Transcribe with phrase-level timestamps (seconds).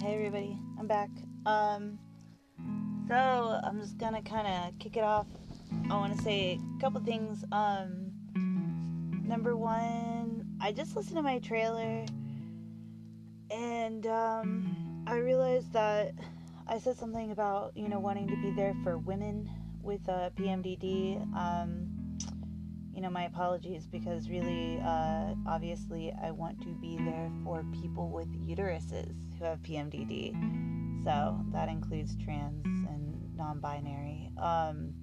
[0.00, 1.10] Hey everybody, I'm back.
[1.46, 1.98] Um,
[3.08, 5.26] so I'm just gonna kind of kick it off.
[5.90, 7.44] I want to say a couple things.
[7.52, 8.12] Um,
[9.26, 12.04] number one, I just listened to my trailer,
[13.50, 16.12] and um, I realized that
[16.66, 19.50] I said something about you know wanting to be there for women
[19.82, 21.22] with uh, PMDD.
[21.36, 21.93] Um,
[22.94, 28.10] you know, my apologies because really, uh, obviously, I want to be there for people
[28.10, 31.02] with uteruses who have PMDD.
[31.02, 34.30] So that includes trans and non binary.
[34.40, 34.94] Um,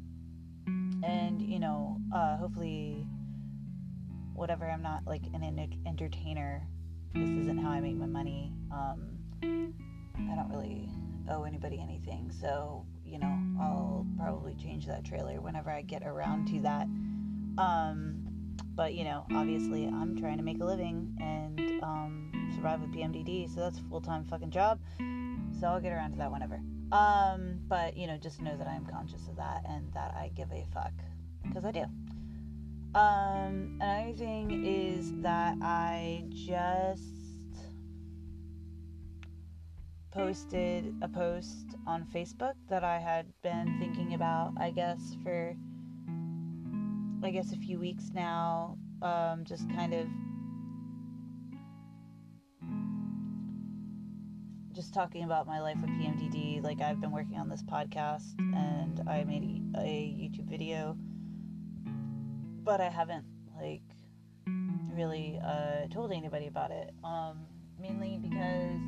[1.03, 3.05] and, you know, uh, hopefully,
[4.33, 5.43] whatever, I'm not like an
[5.85, 6.65] entertainer.
[7.13, 8.53] This isn't how I make my money.
[8.71, 10.89] Um, I don't really
[11.29, 12.31] owe anybody anything.
[12.39, 16.87] So, you know, I'll probably change that trailer whenever I get around to that.
[17.57, 18.21] Um,
[18.75, 23.53] but you know, obviously, I'm trying to make a living and um, survive with PMDD,
[23.53, 24.79] so that's a full time fucking job.
[25.59, 26.61] So I'll get around to that whenever.
[26.91, 30.51] Um, but you know, just know that I'm conscious of that and that I give
[30.51, 30.93] a fuck
[31.43, 31.85] because I do.
[32.93, 37.05] Um, another thing is that I just
[40.11, 45.55] posted a post on Facebook that I had been thinking about, I guess, for
[47.23, 50.07] I guess, a few weeks now, um, just kind of
[54.73, 56.63] just talking about my life with PMDD.
[56.63, 59.43] Like, I've been working on this podcast and I made
[59.77, 60.97] a, YouTube video,
[62.63, 63.83] but I haven't, like,
[64.93, 66.91] really uh, told anybody about it.
[67.03, 67.45] Um,
[67.79, 68.79] mainly because,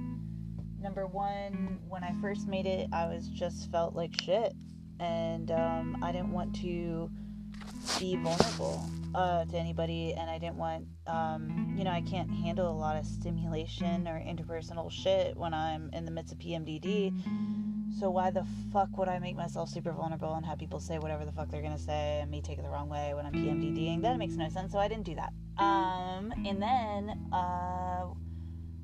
[0.81, 4.53] number one, when I first made it, I was just felt like shit.
[4.99, 7.11] And um, I didn't want to
[7.99, 12.69] be vulnerable uh, to anybody, and I didn't want, um, you know, I can't handle
[12.69, 17.13] a lot of stimulation or interpersonal shit when I'm in the midst of PMDD.
[17.99, 21.25] So why the fuck would I make myself super vulnerable and have people say whatever
[21.25, 24.01] the fuck they're gonna say and me take it the wrong way when I'm PMDDing?
[24.01, 24.71] That makes no sense.
[24.71, 25.31] So I didn't do that.
[25.63, 28.05] Um, and then uh,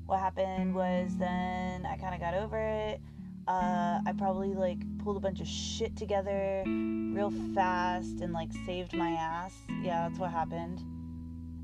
[0.06, 3.00] what happened was then I kind of got over it.
[3.48, 8.94] Uh, I probably like pulled a bunch of shit together real fast and like saved
[8.94, 9.54] my ass.
[9.82, 10.80] Yeah, that's what happened.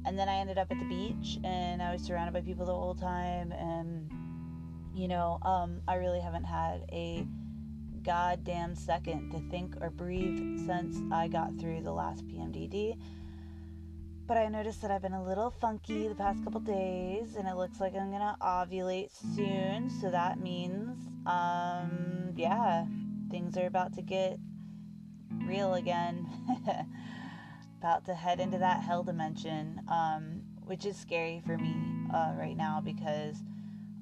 [0.05, 2.75] And then I ended up at the beach and I was surrounded by people the
[2.75, 4.11] whole time and
[4.95, 7.27] you know, um, I really haven't had a
[8.03, 12.97] goddamn second to think or breathe since I got through the last PMDD.
[14.27, 17.55] But I noticed that I've been a little funky the past couple days, and it
[17.55, 19.89] looks like I'm gonna ovulate soon.
[19.89, 22.87] So that means, um, yeah,
[23.31, 24.39] things are about to get
[25.47, 26.27] real again.
[27.79, 31.77] about to head into that hell dimension, um, which is scary for me
[32.13, 33.37] uh, right now because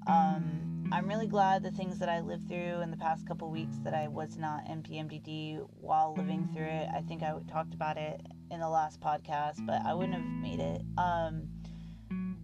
[0.07, 3.77] um, I'm really glad the things that I lived through in the past couple weeks
[3.85, 6.89] that I was not in PMDD while living through it.
[6.95, 10.61] I think I talked about it in the last podcast, but I wouldn't have made
[10.61, 10.83] it.
[10.99, 11.49] Um,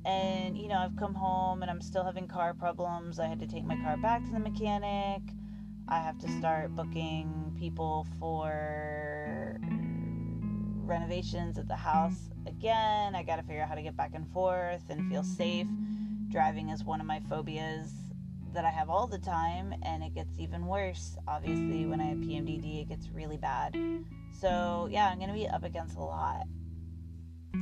[0.04, 3.18] and you know, I've come home and I'm still having car problems.
[3.18, 5.22] I had to take my car back to the mechanic.
[5.88, 9.58] I have to start booking people for
[10.90, 13.14] renovations at the house again.
[13.14, 15.68] I got to figure out how to get back and forth and feel safe.
[16.28, 17.92] Driving is one of my phobias
[18.52, 21.16] that I have all the time, and it gets even worse.
[21.28, 23.76] Obviously, when I have PMDD, it gets really bad.
[24.40, 26.44] So, yeah, I'm to be up against a lot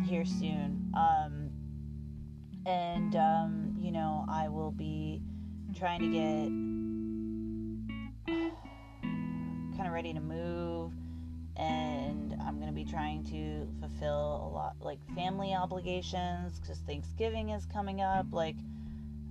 [0.06, 0.92] here soon.
[0.96, 1.50] Um,
[2.66, 5.20] and, um, you know, I will be
[5.76, 6.46] trying to get
[9.76, 10.92] kind of ready to move.
[11.56, 17.66] And I'm to be trying to fulfill a lot, like family obligations, because Thanksgiving is
[17.66, 18.26] coming up.
[18.30, 18.54] Like,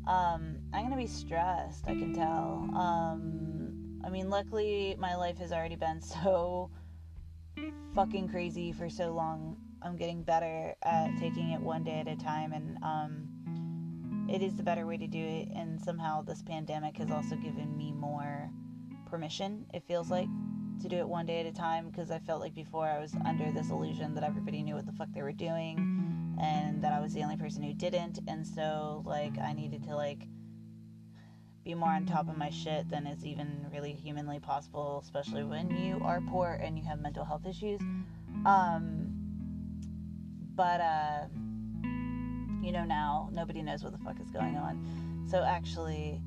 [0.06, 2.70] um, I'm to be stressed, I can tell.
[2.76, 6.70] Um, I mean, luckily, my life has already been so
[7.94, 9.58] fucking crazy for so long.
[9.82, 14.56] I'm getting better at taking it one day at a time, and um, it is
[14.56, 15.50] the better way to do it.
[15.56, 18.50] And somehow, this pandemic has also given me more
[19.06, 20.28] permission, it feels like,
[20.82, 23.16] to do it one day at a time because I felt like before I was
[23.26, 27.00] under this illusion that everybody knew what the fuck they were doing and that I
[27.00, 28.20] was the only person who didn't.
[28.28, 30.28] And so, like, I needed to, like,
[31.68, 35.70] be more on top of my shit than is even really humanly possible, especially when
[35.70, 37.82] you are poor and you have mental health issues.
[38.46, 39.10] Um,
[40.56, 41.26] but, uh,
[42.64, 45.26] you know, now nobody knows what the fuck is going on.
[45.30, 46.22] So, actually,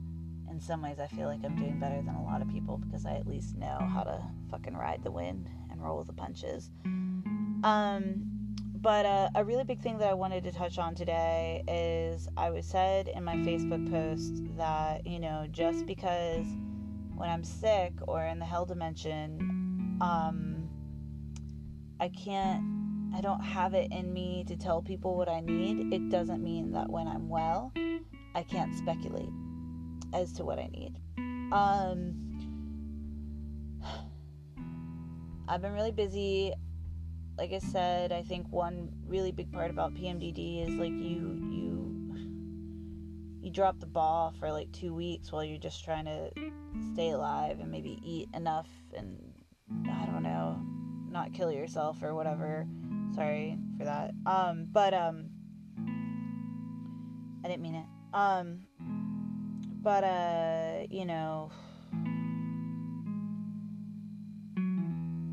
[0.50, 3.06] in some ways, I feel like I'm doing better than a lot of people because
[3.06, 6.70] I at least know how to fucking ride the wind and roll with the punches.
[7.64, 8.39] Um,
[8.80, 12.50] but uh, a really big thing that I wanted to touch on today is I
[12.50, 16.46] was said in my Facebook post that, you know, just because
[17.14, 20.70] when I'm sick or in the hell dimension, um,
[22.00, 22.64] I can't,
[23.14, 26.72] I don't have it in me to tell people what I need, it doesn't mean
[26.72, 27.74] that when I'm well,
[28.34, 29.28] I can't speculate
[30.14, 30.96] as to what I need.
[31.52, 32.14] Um,
[35.48, 36.54] I've been really busy.
[37.40, 42.14] Like I said, I think one really big part about PMDD is like you you
[43.40, 46.30] you drop the ball for like 2 weeks while you're just trying to
[46.92, 49.16] stay alive and maybe eat enough and
[49.90, 50.60] I don't know,
[51.10, 52.66] not kill yourself or whatever.
[53.14, 54.10] Sorry for that.
[54.26, 55.30] Um but um
[57.42, 57.86] I didn't mean it.
[58.12, 58.66] Um
[59.82, 61.50] but uh you know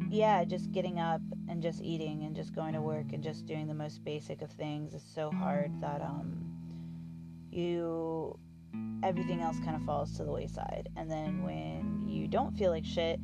[0.10, 1.20] yeah, just getting up
[1.58, 4.52] and just eating and just going to work and just doing the most basic of
[4.52, 6.46] things is so hard that um
[7.50, 8.38] you
[9.04, 10.88] everything else kind of falls to the wayside.
[10.96, 13.20] And then when you don't feel like shit,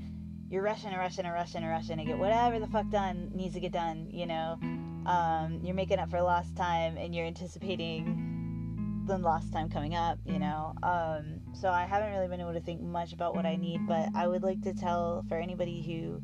[0.50, 3.54] you're rushing and rushing and rushing and rushing to get whatever the fuck done needs
[3.54, 4.58] to get done, you know.
[5.06, 10.18] Um, you're making up for lost time and you're anticipating the lost time coming up,
[10.26, 10.74] you know.
[10.82, 14.10] Um, so I haven't really been able to think much about what I need, but
[14.16, 16.20] I would like to tell for anybody who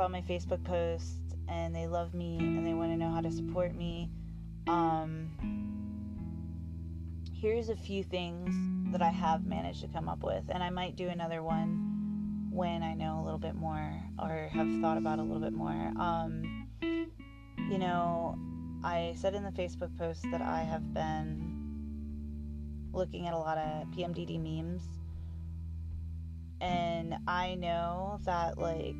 [0.00, 3.30] saw my Facebook post and they love me and they want to know how to
[3.30, 4.08] support me.
[4.66, 5.28] Um,
[7.34, 8.48] here's a few things
[8.92, 12.82] that I have managed to come up with, and I might do another one when
[12.82, 15.92] I know a little bit more or have thought about a little bit more.
[15.98, 18.38] Um, you know,
[18.82, 23.86] I said in the Facebook post that I have been looking at a lot of
[23.88, 24.82] PMDD memes,
[26.62, 28.96] and I know that, like,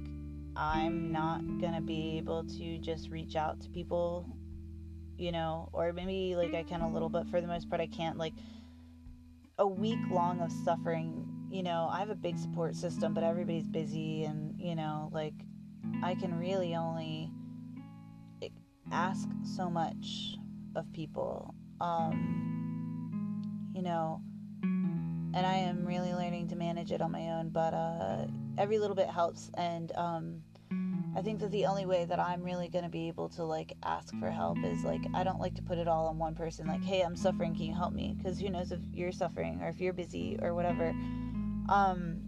[0.60, 4.28] I'm not gonna be able to just reach out to people,
[5.16, 7.86] you know, or maybe like I can a little, but for the most part, I
[7.86, 8.18] can't.
[8.18, 8.34] Like
[9.58, 13.68] a week long of suffering, you know, I have a big support system, but everybody's
[13.68, 15.32] busy, and you know, like
[16.02, 17.30] I can really only
[18.92, 20.36] ask so much
[20.76, 24.20] of people, um, you know,
[24.62, 28.26] and I am really learning to manage it on my own, but uh,
[28.58, 30.42] every little bit helps and um,
[31.16, 33.76] i think that the only way that i'm really going to be able to like
[33.82, 36.66] ask for help is like i don't like to put it all on one person
[36.66, 39.68] like hey i'm suffering can you help me because who knows if you're suffering or
[39.68, 40.90] if you're busy or whatever
[41.68, 42.18] um,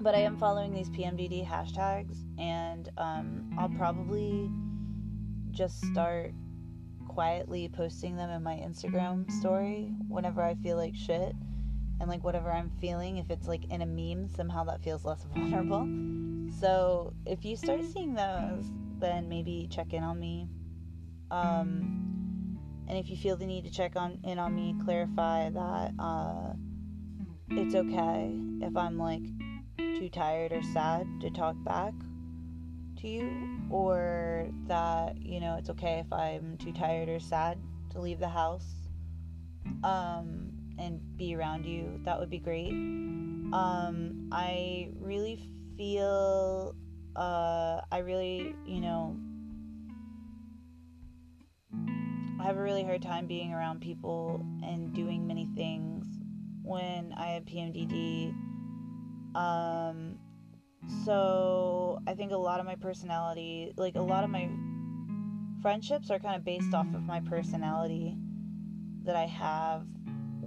[0.00, 4.50] but i am following these pmdd hashtags and um, i'll probably
[5.50, 6.32] just start
[7.08, 11.34] quietly posting them in my instagram story whenever i feel like shit
[12.00, 15.24] and like whatever I'm feeling, if it's like in a meme, somehow that feels less
[15.34, 15.86] vulnerable.
[16.58, 18.64] So if you start seeing those,
[18.98, 20.48] then maybe check in on me.
[21.30, 22.58] Um,
[22.88, 26.52] and if you feel the need to check on in on me, clarify that uh,
[27.50, 29.22] it's okay if I'm like
[29.78, 31.94] too tired or sad to talk back
[32.98, 33.30] to you,
[33.70, 37.58] or that you know it's okay if I'm too tired or sad
[37.90, 38.66] to leave the house.
[39.84, 42.72] Um, and be around you, that would be great.
[42.72, 45.50] Um, I really
[45.80, 46.74] feel,
[47.16, 49.16] uh, I really, you know,
[52.38, 56.04] I have a really hard time being around people and doing many things
[56.62, 58.34] when I have PMDD.
[59.34, 60.18] Um,
[61.06, 64.50] so I think a lot of my personality, like a lot of my
[65.62, 68.18] friendships, are kind of based off of my personality
[69.04, 69.86] that I have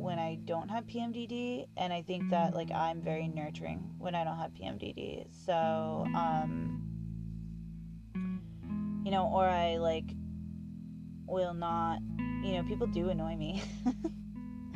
[0.03, 4.25] when I don't have PMDD, and I think that like I'm very nurturing when I
[4.25, 5.27] don't have PMDD.
[5.45, 5.53] So,
[6.13, 6.81] um,
[9.05, 10.11] you know, or I like
[11.25, 11.99] will not,
[12.43, 13.63] you know, people do annoy me.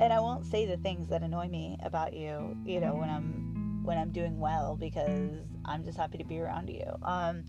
[0.00, 3.80] and I won't say the things that annoy me about you, you know, when I'm
[3.84, 5.30] when I'm doing well because
[5.64, 6.84] I'm just happy to be around you.
[7.02, 7.42] Um,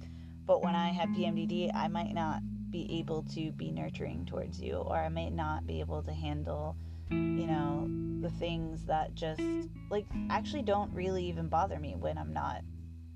[0.46, 4.76] but when I have PMDD, I might not be able to be nurturing towards you,
[4.76, 6.78] or I might not be able to handle
[7.10, 7.90] you know,
[8.22, 9.42] the things that just
[9.90, 12.62] like actually don't really even bother me when I'm not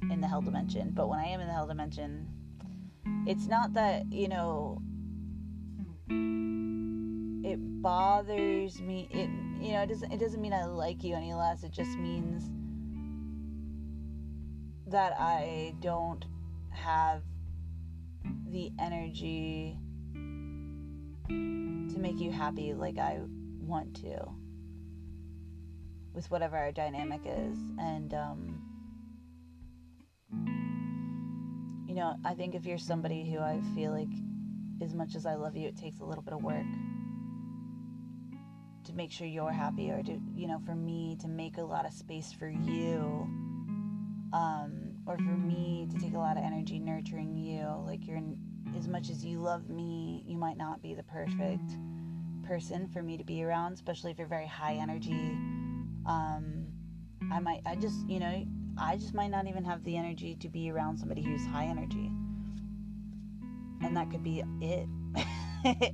[0.10, 0.92] in the hell dimension.
[0.94, 2.28] But when I am in the hell dimension,
[3.28, 4.82] it's not that, you know,
[7.44, 9.08] it bothers me.
[9.12, 9.30] It
[9.64, 11.64] you know, it doesn't it doesn't mean I like you any less.
[11.64, 12.50] It just means
[14.88, 16.26] that I don't
[16.70, 17.22] have
[18.48, 19.78] the energy
[21.28, 23.20] to make you happy like I
[23.63, 24.17] want to
[26.13, 28.62] with whatever our dynamic is and um,
[31.93, 34.10] you know, I think if you're somebody who I feel like,
[34.82, 36.65] as much as I love you, it takes a little bit of work
[38.86, 41.86] to make sure you're happy, or to, you know, for me to make a lot
[41.86, 43.27] of space for you,
[44.34, 47.63] um, or for me to take a lot of energy nurturing you.
[47.86, 48.24] Like, you're,
[48.75, 51.77] as much as you love me, you might not be the perfect
[52.44, 55.38] person for me to be around, especially if you're very high energy.
[56.06, 56.68] Um,
[57.32, 58.46] I might, I just, you know,
[58.78, 62.12] I just might not even have the energy to be around somebody who's high energy.
[63.82, 64.88] And that could be it.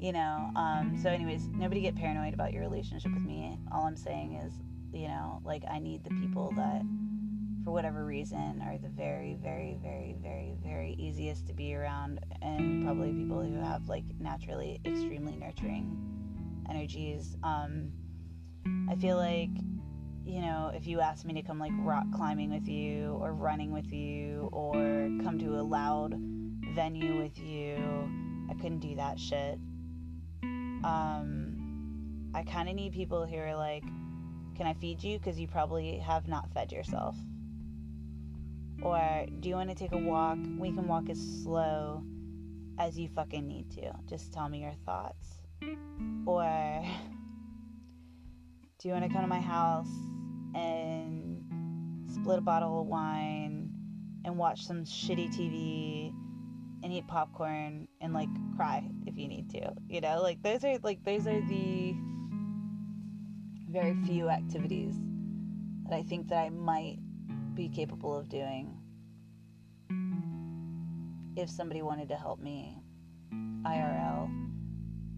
[0.00, 3.58] you know, um, so, anyways, nobody get paranoid about your relationship with me.
[3.72, 4.54] All I'm saying is,
[4.92, 6.82] you know, like, I need the people that,
[7.64, 12.84] for whatever reason, are the very, very, very, very, very easiest to be around, and
[12.84, 15.96] probably people who have, like, naturally extremely nurturing
[16.68, 17.36] energies.
[17.42, 17.92] Um,
[18.88, 19.50] I feel like
[20.24, 23.72] you know, if you asked me to come like rock climbing with you or running
[23.72, 24.72] with you or
[25.24, 26.14] come to a loud
[26.74, 27.76] venue with you,
[28.48, 29.58] I couldn't do that shit.
[30.42, 33.82] Um, I kind of need people who are like,
[34.56, 35.18] can I feed you?
[35.18, 37.16] Because you probably have not fed yourself.
[38.82, 40.38] Or do you want to take a walk?
[40.58, 42.02] We can walk as slow
[42.78, 43.92] as you fucking need to.
[44.08, 45.40] Just tell me your thoughts.
[46.26, 46.82] Or
[48.78, 49.90] do you want to come to my house
[50.54, 51.44] and
[52.10, 53.70] split a bottle of wine
[54.24, 56.12] and watch some shitty TV
[56.82, 59.72] and eat popcorn and like cry if you need to.
[59.88, 61.94] You know, like those are like those are the
[63.68, 64.94] very few activities
[65.88, 66.98] that I think that I might
[67.60, 68.74] be capable of doing
[71.36, 72.82] if somebody wanted to help me
[73.66, 74.30] IRL.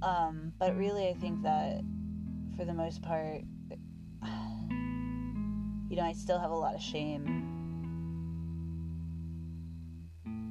[0.02, 1.82] Um, but really, I think that
[2.56, 3.42] for the most part,
[5.88, 7.48] you know, I still have a lot of shame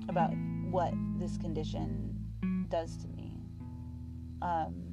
[0.07, 0.31] about
[0.69, 2.15] what this condition
[2.69, 3.36] does to me.
[4.41, 4.90] Um,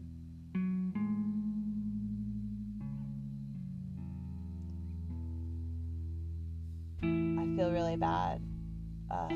[7.88, 8.42] really bad.
[9.10, 9.28] Uh,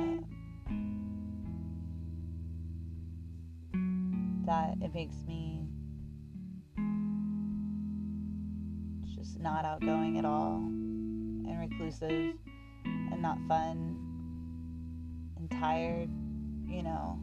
[4.45, 5.67] that it makes me
[9.17, 12.35] just not outgoing at all and reclusive
[12.85, 13.97] and not fun
[15.39, 16.11] and tired,
[16.67, 17.19] you know.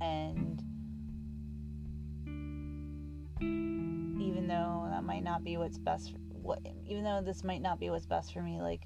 [0.00, 0.62] And
[4.20, 7.78] even though that might not be what's best for, what even though this might not
[7.78, 8.82] be what's best for me like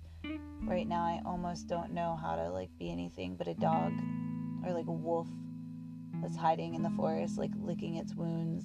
[0.62, 3.92] right now I almost don't know how to like be anything but a dog
[4.64, 5.28] or like a wolf
[6.22, 8.64] that's hiding in the forest like licking its wounds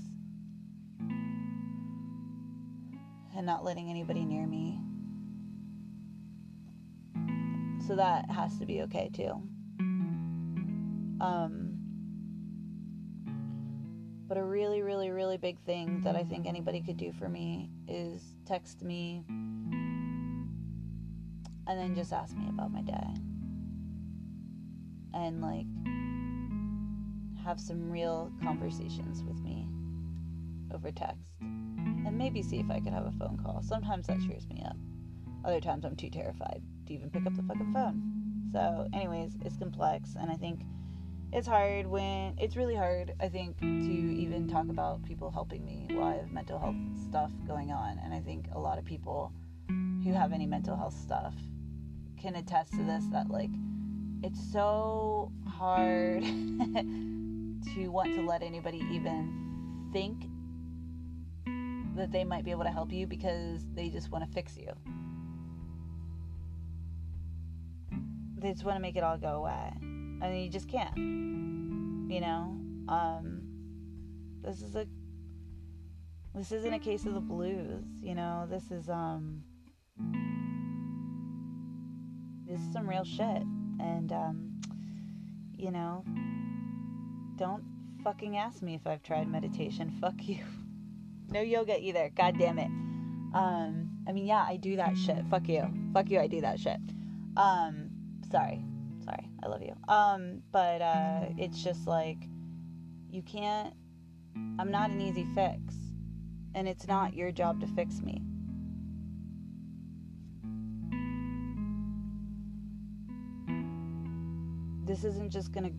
[3.36, 4.80] and not letting anybody near me.
[7.88, 9.42] So that has to be okay too.
[11.20, 11.71] Um,
[14.32, 17.70] but a really, really, really big thing that I think anybody could do for me
[17.86, 20.48] is text me and
[21.68, 23.08] then just ask me about my day.
[25.14, 25.66] And like
[27.44, 29.68] have some real conversations with me
[30.74, 33.62] over text and maybe see if I could have a phone call.
[33.62, 34.78] Sometimes that cheers me up.
[35.44, 38.02] Other times I'm too terrified to even pick up the fucking phone.
[38.54, 40.62] So, anyways, it's complex, and I think
[41.34, 45.88] it's hard when it's really hard, I think, to even talk about people helping me
[45.92, 46.76] while I have mental health
[47.08, 48.00] stuff going on.
[48.04, 49.32] And I think a lot of people
[49.70, 51.34] who have any mental health stuff
[52.22, 53.50] can attest to this that, like,
[54.24, 60.26] it's so hard to want to let anybody even think
[61.96, 64.68] that they might be able to help you because they just want to fix you.
[68.38, 70.01] They just want to make it all go away.
[70.22, 70.96] And you just can't.
[70.98, 72.58] You know?
[72.88, 73.42] Um,
[74.42, 74.86] this is a
[76.34, 78.48] this isn't a case of the blues, you know.
[78.50, 79.44] This is um
[82.48, 83.44] this is some real shit.
[83.80, 84.62] And um
[85.58, 86.04] you know,
[87.38, 87.64] don't
[88.04, 89.90] fucking ask me if I've tried meditation.
[90.02, 90.40] Fuck you
[91.32, 92.12] no yoga either.
[92.16, 92.70] God damn it.
[93.34, 95.26] Um, I mean, yeah, I do that shit.
[95.30, 95.68] Fuck you.
[95.94, 96.78] Fuck you, I do that shit.
[97.38, 97.90] Um,
[98.30, 98.64] sorry.
[99.44, 99.76] I love you.
[99.88, 102.18] Um, but uh, it's just like,
[103.10, 103.74] you can't,
[104.60, 105.60] I'm not an easy fix.
[106.54, 108.22] And it's not your job to fix me.
[114.86, 115.74] This isn't just to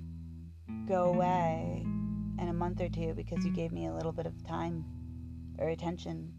[0.89, 4.47] go away in a month or two because you gave me a little bit of
[4.47, 4.85] time
[5.59, 6.33] or attention.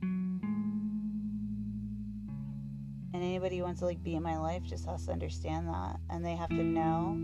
[3.13, 5.98] And anybody who wants to like be in my life just has to understand that
[6.10, 7.15] and they have to know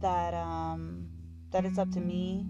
[0.00, 1.08] that um
[1.50, 2.46] that it's up to me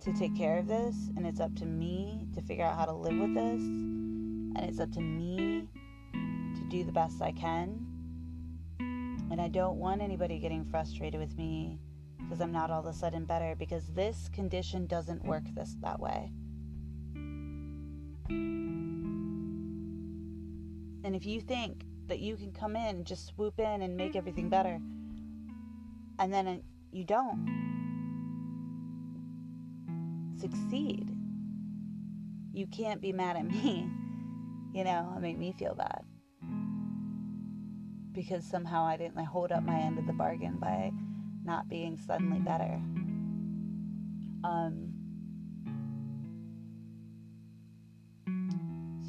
[0.00, 2.92] to take care of this and it's up to me to figure out how to
[2.92, 5.66] live with this and it's up to me
[6.54, 7.86] to do the best I can
[9.30, 11.78] and I don't want anybody getting frustrated with me
[12.18, 15.98] because I'm not all of a sudden better because this condition doesn't work this that
[15.98, 16.30] way.
[18.28, 20.04] And
[21.14, 24.80] if you think that you can come in, just swoop in and make everything better,
[26.18, 27.46] and then you don't
[30.38, 31.10] succeed,
[32.52, 33.88] you can't be mad at me,
[34.72, 36.02] you know, and made me feel bad.
[38.12, 40.92] Because somehow I didn't hold up my end of the bargain by
[41.44, 42.80] not being suddenly better.
[44.44, 44.87] Um,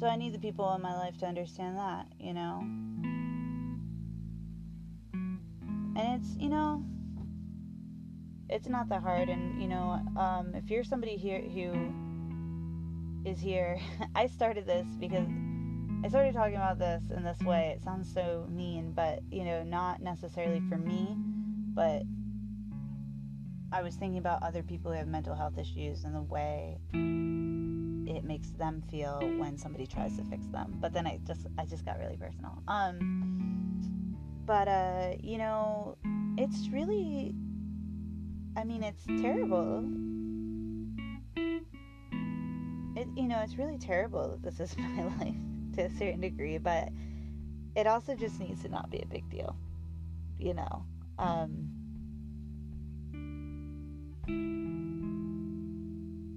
[0.00, 2.60] so I need the people in my life to understand that, you know.
[5.12, 6.82] And it's, you know,
[8.48, 9.28] it's not that hard.
[9.28, 11.92] And, you know, um, if you're somebody here who
[13.28, 13.78] is here,
[14.14, 15.28] I started this because
[16.02, 17.74] I started talking about this in this way.
[17.76, 21.14] It sounds so mean, but, you know, not necessarily for me,
[21.74, 22.04] but
[23.70, 26.78] I was thinking about other people who have mental health issues and the way
[28.16, 30.76] it makes them feel when somebody tries to fix them.
[30.80, 32.62] But then I just I just got really personal.
[32.66, 34.14] Um
[34.46, 35.96] but uh you know,
[36.36, 37.34] it's really
[38.56, 39.84] I mean, it's terrible.
[42.96, 45.34] It you know, it's really terrible that this is my life
[45.76, 46.88] to a certain degree, but
[47.76, 49.56] it also just needs to not be a big deal.
[50.38, 50.84] You know.
[51.18, 51.70] Um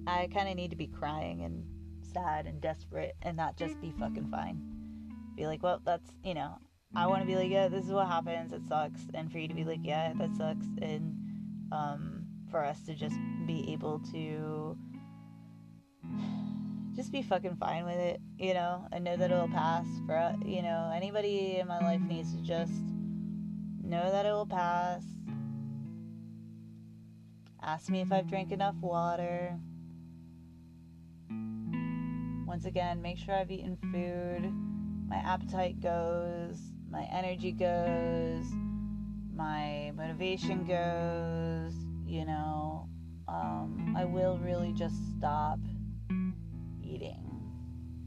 [0.05, 1.65] I kind of need to be crying and
[2.13, 4.61] sad and desperate and not just be fucking fine.
[5.35, 6.57] Be like, well, that's, you know,
[6.95, 8.53] I want to be like, yeah, this is what happens.
[8.53, 9.01] It sucks.
[9.13, 10.65] And for you to be like, yeah, that sucks.
[10.81, 11.17] And
[11.71, 13.15] um, for us to just
[13.47, 14.77] be able to
[16.95, 19.87] just be fucking fine with it, you know, and know that it'll pass.
[20.05, 22.73] For, you know, anybody in my life needs to just
[23.83, 25.03] know that it will pass.
[27.61, 29.57] Ask me if I've drank enough water
[32.53, 34.53] once again, make sure I've eaten food,
[35.09, 38.45] my appetite goes, my energy goes,
[39.35, 41.73] my motivation goes,
[42.05, 42.87] you know.
[43.27, 45.57] Um, I will really just stop
[46.83, 47.27] eating.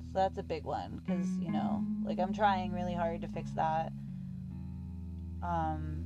[0.06, 3.50] So that's a big one because, you know, like I'm trying really hard to fix
[3.56, 3.90] that.
[5.42, 6.04] Um,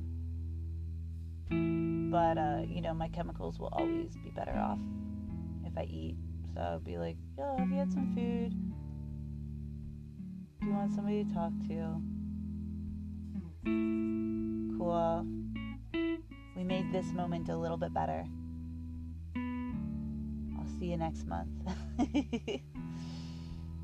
[2.11, 4.79] but, uh, you know, my chemicals will always be better off
[5.63, 6.15] if I eat
[6.61, 8.53] I'll be like, yo, have you had some food?
[10.61, 12.01] Do you want somebody to talk to?
[14.77, 15.25] Cool.
[16.55, 18.25] We made this moment a little bit better.
[19.35, 21.49] I'll see you next month.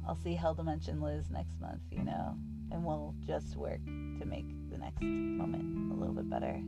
[0.08, 2.38] I'll see Hell Dimension Liz next month, you know,
[2.72, 6.62] and we'll just work to make the next moment a little bit better.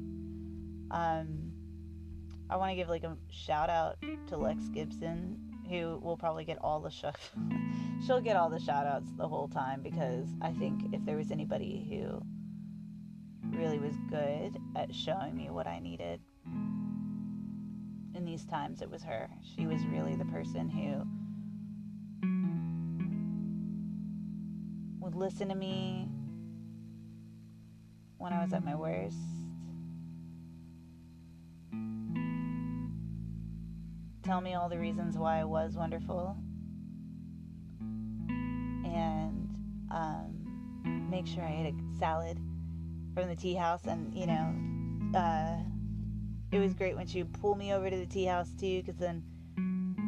[0.91, 1.51] Um,
[2.49, 6.57] I want to give like a shout out to Lex Gibson who will probably get
[6.61, 7.03] all the sh-
[8.05, 11.31] she'll get all the shout outs the whole time because I think if there was
[11.31, 12.21] anybody who
[13.57, 16.21] really was good at showing me what I needed
[18.15, 19.29] in these times it was her.
[19.55, 21.05] She was really the person who
[24.99, 26.07] would listen to me
[28.17, 29.15] when I was at my worst
[34.29, 36.37] tell me all the reasons why I was wonderful
[38.85, 39.49] and
[39.89, 42.37] um, make sure I ate a salad
[43.15, 43.85] from the tea house.
[43.85, 45.57] And, you know, uh,
[46.51, 48.97] it was great when she would pull me over to the tea house too, because
[48.97, 49.23] then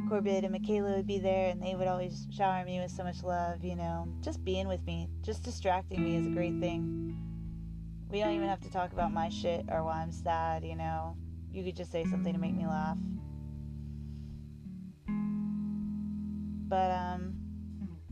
[0.08, 3.24] Corbett and Michaela would be there and they would always shower me with so much
[3.24, 4.08] love, you know.
[4.22, 7.18] Just being with me, just distracting me is a great thing.
[8.08, 11.18] We don't even have to talk about my shit or why I'm sad, you know.
[11.52, 13.00] You could just say something to make me laugh.
[16.72, 17.36] But, um,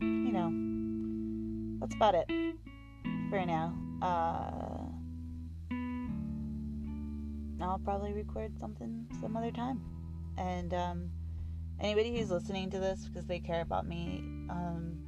[0.00, 2.26] you know, that's about it
[3.30, 3.74] for now.
[4.02, 4.84] Uh,
[7.64, 9.80] I'll probably record something some other time.
[10.36, 11.10] And, um,
[11.80, 15.06] anybody who's listening to this because they care about me, um,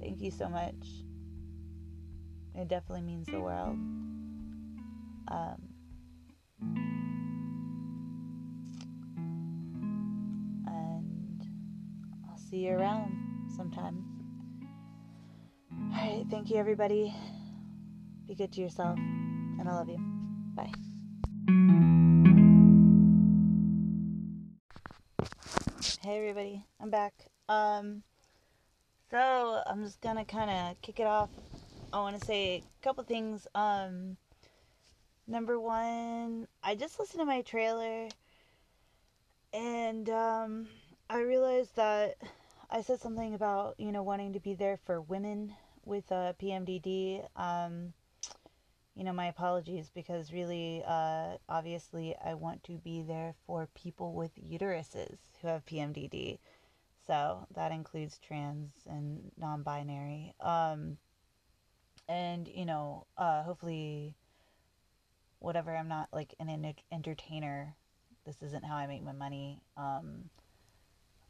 [0.00, 1.04] thank you so much.
[2.56, 3.78] It definitely means the world.
[5.28, 6.97] Um,
[12.48, 13.12] see you around
[13.54, 14.02] sometime.
[15.70, 17.14] All right, thank you, everybody.
[18.26, 19.98] Be good to yourself, and I love you.
[20.54, 20.72] Bye.
[26.00, 27.12] Hey, everybody, I'm back.
[27.50, 28.02] Um,
[29.10, 31.30] so I'm just gonna kind of kick it off.
[31.92, 33.46] I want to say a couple things.
[33.54, 34.16] Um,
[35.26, 38.08] number one, I just listened to my trailer,
[39.52, 40.68] and um,
[41.10, 42.16] I realized that
[42.70, 45.54] I said something about you know wanting to be there for women
[45.84, 47.26] with uh, PMDD.
[47.34, 47.94] Um,
[48.98, 54.12] you know, my apologies because really, uh, obviously, I want to be there for people
[54.12, 56.40] with uteruses who have PMDD.
[57.06, 60.34] So that includes trans and non binary.
[60.40, 60.98] Um,
[62.08, 64.16] and, you know, uh, hopefully,
[65.38, 67.76] whatever, I'm not like an entertainer.
[68.26, 69.62] This isn't how I make my money.
[69.76, 70.28] Um,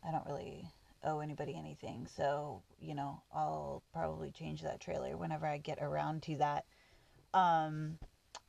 [0.03, 0.64] I don't really
[1.05, 2.07] owe anybody anything.
[2.17, 6.65] So, you know, I'll probably change that trailer whenever I get around to that.
[7.35, 7.99] Um,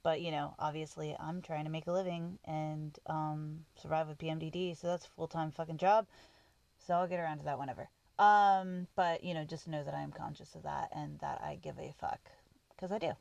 [0.03, 4.77] but you know, obviously, I'm trying to make a living and um, survive with PMDD,
[4.77, 6.07] so that's a full time fucking job.
[6.87, 7.89] So I'll get around to that whenever.
[8.17, 11.57] Um, but you know, just know that I am conscious of that and that I
[11.61, 12.19] give a fuck
[12.75, 13.11] because I do.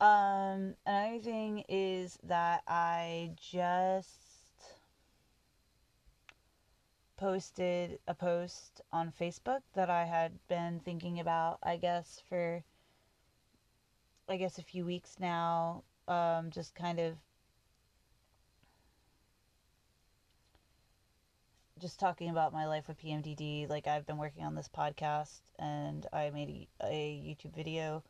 [0.00, 4.27] Um, another thing is that I just
[7.18, 12.62] posted a post on Facebook that I had been thinking about, I guess, for
[14.28, 15.82] I guess, a few weeks now.
[16.06, 17.16] Um, just kind of
[21.80, 23.68] just talking about my life with PMDD.
[23.68, 28.02] Like, I've been working on this podcast and I made a, a YouTube video,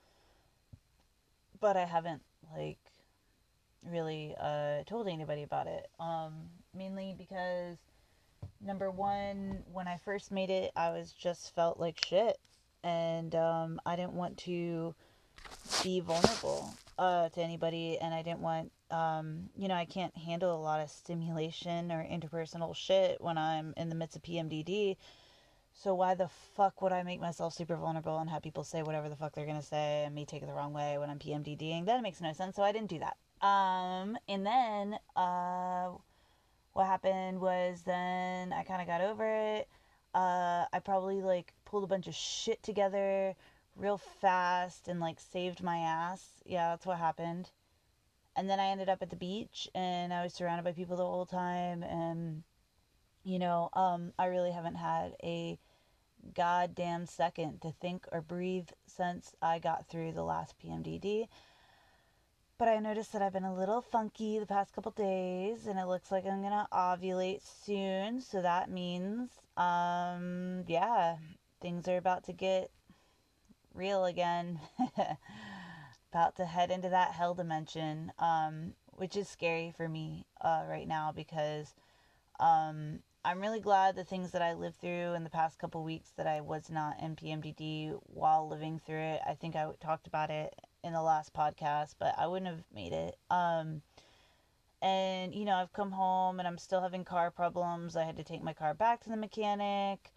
[1.60, 2.22] but I haven't,
[2.56, 2.78] like,
[3.84, 5.88] really uh, told anybody about it.
[6.00, 6.32] Um,
[6.74, 7.78] mainly because,
[8.60, 12.38] number one, when I first made it, I was just felt like shit.
[12.84, 14.94] And um, I didn't want to
[15.82, 20.54] be vulnerable uh, to anybody, and I didn't want, um, you know, I can't handle
[20.54, 24.96] a lot of stimulation or interpersonal shit when I'm in the midst of PMDD.
[25.74, 29.08] So why the fuck would I make myself super vulnerable and have people say whatever
[29.08, 31.86] the fuck they're gonna say and me take it the wrong way when I'm PMDDing?
[31.86, 32.56] That makes no sense.
[32.56, 33.16] So I didn't do that.
[33.46, 35.90] Um, and then uh,
[36.78, 39.68] what happened was then I kind of got over it.
[40.14, 43.34] Uh, I probably like pulled a bunch of shit together
[43.74, 46.24] real fast and like saved my ass.
[46.46, 47.50] Yeah, that's what happened.
[48.36, 51.04] And then I ended up at the beach and I was surrounded by people the
[51.04, 52.44] whole time and
[53.24, 55.58] you know, um I really haven't had a
[56.32, 61.26] goddamn second to think or breathe since I got through the last PMDD.
[62.58, 65.86] But I noticed that I've been a little funky the past couple days and it
[65.86, 71.18] looks like I'm to ovulate soon, so that means um yeah,
[71.60, 72.72] things are about to get
[73.72, 74.58] real again.
[76.12, 80.88] About to head into that hell dimension, um, which is scary for me uh, right
[80.88, 81.74] now because
[82.40, 86.10] um, I'm really glad the things that I lived through in the past couple weeks
[86.16, 89.20] that I was not in PMDD while living through it.
[89.28, 92.92] I think I talked about it in the last podcast, but I wouldn't have made
[92.92, 93.16] it.
[93.30, 93.82] Um,
[94.80, 97.96] and you know, I've come home and I'm still having car problems.
[97.96, 100.12] I had to take my car back to the mechanic.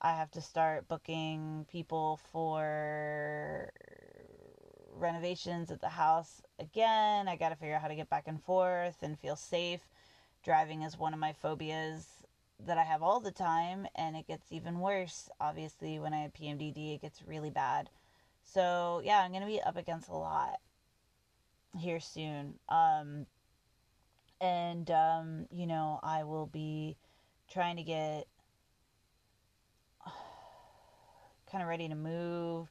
[0.00, 3.70] I have to start booking people for
[4.92, 7.28] renovations at the house again.
[7.28, 9.80] I got to figure out how to get back and forth and feel safe.
[10.42, 12.24] Driving is one of my phobias
[12.60, 15.28] that I have all the time, and it gets even worse.
[15.40, 17.90] Obviously, when I have PMDD, it gets really bad.
[18.44, 20.60] So, yeah, I'm to be up against a lot
[21.78, 22.54] here soon.
[22.68, 23.26] Um,
[24.40, 26.96] and, um, you know, I will be
[27.50, 28.26] trying to get
[31.50, 32.68] kind of ready to move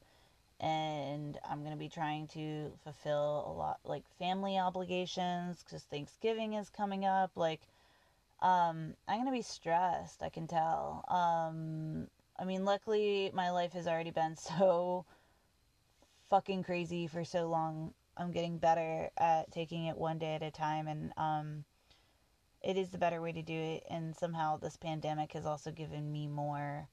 [0.59, 6.53] and I'm going to be trying to fulfill a lot like family obligations cuz Thanksgiving
[6.53, 7.67] is coming up like
[8.41, 11.03] um I'm going to be stressed, I can tell.
[11.09, 12.09] Um
[12.39, 15.05] I mean, luckily my life has already been so
[16.34, 17.93] fucking crazy for so long.
[18.17, 21.63] I'm getting better at taking it one day at a time and um
[22.63, 26.12] it is the better way to do it and somehow this pandemic has also given
[26.12, 26.89] me more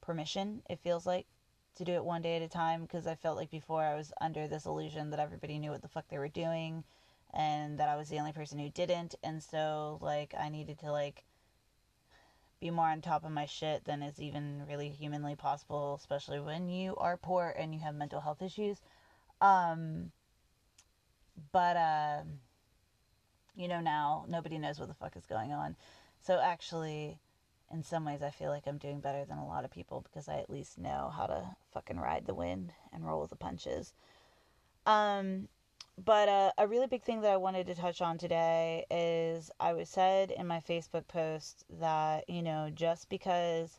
[0.00, 1.26] permission it feels like
[1.74, 4.12] to do it one day at a time because I felt like before I was
[4.20, 6.84] under this illusion that everybody knew what the fuck they were doing
[7.32, 10.92] and that I was the only person who didn't and so like I needed to
[10.92, 11.24] like
[12.64, 16.66] be more on top of my shit than is even really humanly possible especially when
[16.70, 18.80] you are poor and you have mental health issues
[19.42, 20.10] um
[21.52, 22.20] but uh
[23.54, 25.76] you know now nobody knows what the fuck is going on
[26.20, 27.18] so actually
[27.70, 30.26] in some ways I feel like I'm doing better than a lot of people because
[30.26, 33.92] I at least know how to fucking ride the wind and roll with the punches.
[34.86, 35.48] Um
[36.02, 39.74] but uh, a really big thing that I wanted to touch on today is I
[39.74, 43.78] was said in my Facebook post that, you know, just because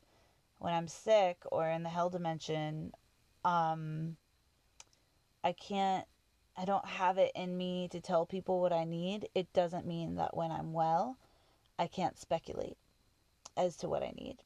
[0.60, 2.94] when I'm sick or in the hell dimension,
[3.44, 4.16] um,
[5.44, 6.06] I can't,
[6.58, 10.16] I don't have it in me to tell people what I need, it doesn't mean
[10.16, 11.18] that when I'm well,
[11.78, 12.78] I can't speculate
[13.58, 14.38] as to what I need.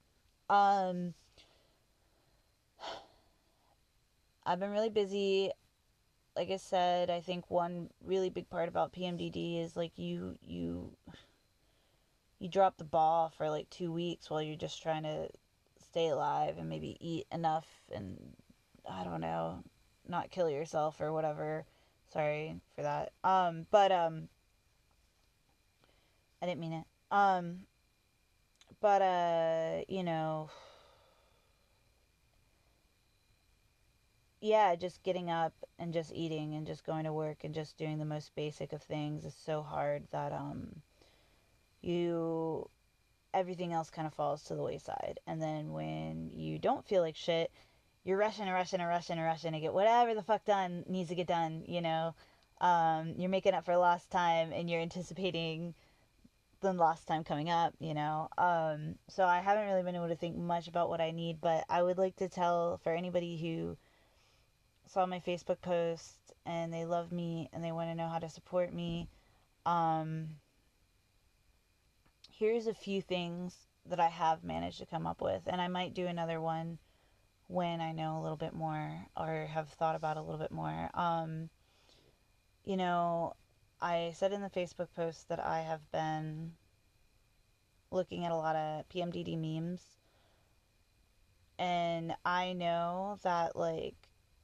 [0.49, 1.13] Um,
[4.45, 5.51] I've been really busy
[6.35, 10.91] like I said, I think one really big part about PMDD is like you you
[12.39, 15.29] you drop the ball for like 2 weeks while you're just trying to
[15.79, 18.17] stay alive and maybe eat enough and
[18.89, 19.63] I don't know,
[20.07, 21.65] not kill yourself or whatever.
[22.13, 23.11] Sorry for that.
[23.23, 24.29] Um but um
[26.41, 26.85] I didn't mean it.
[27.11, 27.65] Um
[28.79, 30.49] but uh you know
[34.41, 37.99] yeah, just getting up and just eating and just going to work and just doing
[37.99, 40.81] the most basic of things is so hard that um
[41.81, 42.69] you
[43.33, 45.19] everything else kind of falls to the wayside.
[45.27, 47.51] And then when you don't feel like shit,
[48.03, 51.09] you're rushing and rushing and rushing and rushing to get whatever the fuck done needs
[51.09, 52.15] to get done, you know.
[52.59, 55.75] Um, you're making up for lost time and you're anticipating
[56.61, 58.29] the lost time coming up, you know.
[58.37, 61.65] Um, so I haven't really been able to think much about what I need, but
[61.69, 63.77] I would like to tell for anybody who
[64.89, 68.29] saw my Facebook post and they love me and they want to know how to
[68.29, 69.07] support me.
[69.65, 70.29] Um,
[72.31, 75.93] here's a few things that I have managed to come up with, and I might
[75.93, 76.79] do another one
[77.47, 80.89] when I know a little bit more or have thought about a little bit more.
[80.93, 81.49] Um,
[82.63, 83.33] you know,
[83.81, 86.53] I said in the Facebook post that I have been
[87.91, 89.81] looking at a lot of PMDD memes,
[91.57, 93.98] and I know that, like,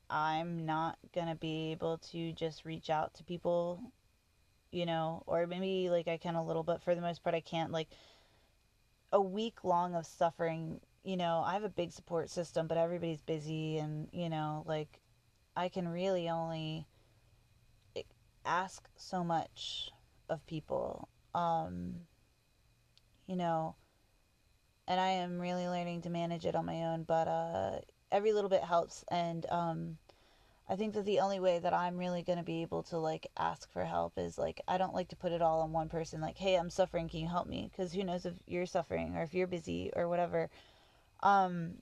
[0.10, 3.92] I'm not going to be able to just reach out to people,
[4.72, 7.42] you know, or maybe like I can a little, but for the most part, I
[7.42, 7.72] can't.
[7.72, 7.90] Like
[9.12, 13.22] a week long of suffering, you know, I have a big support system, but everybody's
[13.22, 15.02] busy, and, you know, like
[15.56, 16.86] I can really only
[18.46, 19.92] ask so much
[20.30, 21.10] of people.
[21.34, 21.96] Um,
[23.28, 23.76] you know,
[24.88, 27.80] and I am really learning to manage it on my own, but uh,
[28.16, 29.98] every little bit helps and um
[30.68, 33.28] I think that the only way that I'm really going to be able to like
[33.38, 36.22] ask for help is like I don't like to put it all on one person
[36.22, 37.70] like hey I'm suffering can you help me?
[37.70, 40.50] Because who knows if you're suffering or if you're busy or whatever.
[41.22, 41.74] Um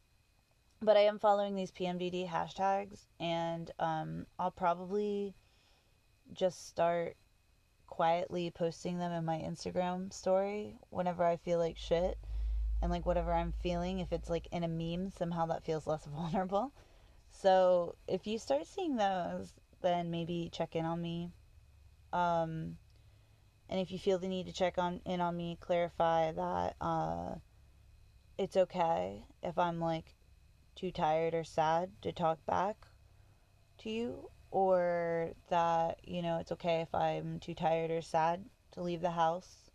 [0.82, 5.36] but I am following these PMDD hashtags and um I'll probably
[6.34, 7.16] just start
[7.86, 12.18] quietly posting them in my Instagram story whenever I feel like shit
[12.84, 16.06] and like whatever I'm feeling, if it's like in a meme, somehow that feels less
[16.14, 16.74] vulnerable.
[17.32, 21.32] So if you start seeing those, then maybe check in on me.
[22.12, 22.78] Um,
[23.70, 27.36] and if you feel the need to check on in on me, clarify that uh,
[28.38, 30.14] it's okay if I'm like
[30.76, 32.76] too tired or sad to talk back
[33.80, 38.44] to you, or that you know it's okay if I'm too tired or sad
[38.74, 39.72] to leave the house.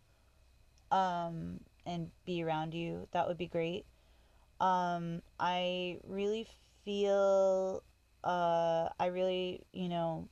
[0.91, 3.85] Um, and be around you, that would be great.
[4.61, 6.47] Um, I really
[6.85, 7.83] feel,
[8.23, 10.29] uh, I really, you know,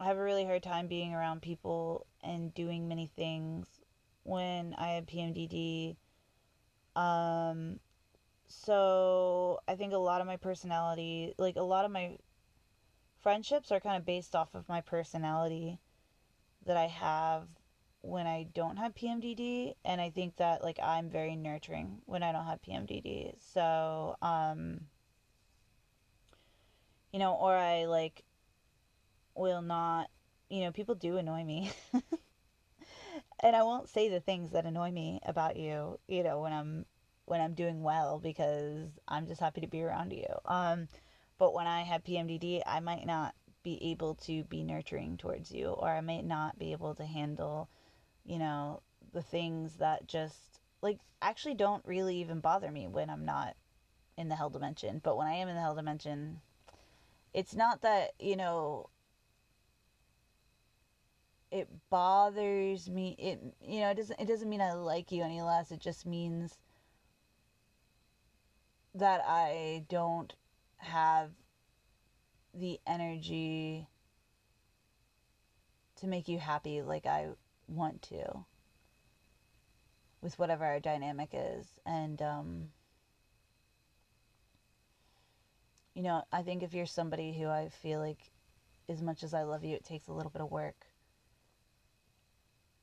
[0.00, 3.68] I have a really hard time being around people and doing many things
[4.24, 5.96] when I have PMDD.
[6.96, 7.78] Um,
[8.48, 12.18] so I think a lot of my personality, like a lot of my
[13.20, 15.78] friendships are kind of based off of my personality
[16.66, 17.46] that I have
[18.02, 22.32] when I don't have PMDD, and I think that like I'm very nurturing when I
[22.32, 23.34] don't have PMDD.
[23.52, 24.80] So, um,
[27.12, 28.24] you know, or I like
[29.34, 30.10] will not,
[30.50, 31.70] you know, people do annoy me.
[33.40, 36.84] and I won't say the things that annoy me about you, you know, when I'm
[37.26, 40.26] when I'm doing well because I'm just happy to be around you.
[40.44, 40.88] Um,
[41.38, 45.68] but when I have PMDD, I might not be able to be nurturing towards you,
[45.68, 47.68] or I might not be able to handle
[48.24, 48.82] you know,
[49.12, 53.56] the things that just like actually don't really even bother me when I'm not
[54.16, 55.00] in the hell dimension.
[55.02, 56.40] But when I am in the hell dimension,
[57.34, 58.88] it's not that, you know,
[61.50, 63.14] it bothers me.
[63.18, 65.70] It you know, it doesn't it doesn't mean I like you any less.
[65.70, 66.58] It just means
[68.94, 70.34] that I don't
[70.78, 71.30] have
[72.54, 73.86] the energy
[75.96, 77.28] to make you happy like I
[77.68, 78.44] want to.
[80.22, 81.66] with whatever our dynamic is.
[81.84, 82.68] And, um,
[85.94, 88.30] you know, I think if you're somebody who I feel like,
[88.88, 90.86] as much as I love you, it takes a little bit of work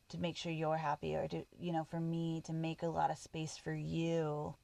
[0.09, 3.11] to make sure you're happy or to, you know, for me to make a lot
[3.11, 4.55] of space for you.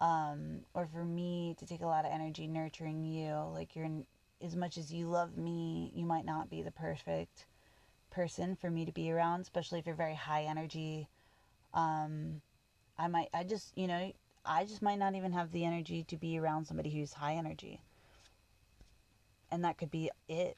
[0.00, 3.34] Um, or for me to take a lot of energy nurturing you.
[3.52, 3.88] Like, you're,
[4.44, 7.46] as much as you love me, you might not be the perfect
[8.12, 11.08] person for me to be around, especially if you're very high energy.
[11.74, 12.42] Um,
[12.98, 14.12] I might, I just, you know,
[14.44, 17.80] I just might not even have the energy to be around somebody who's high energy.
[19.50, 20.56] And that could be it.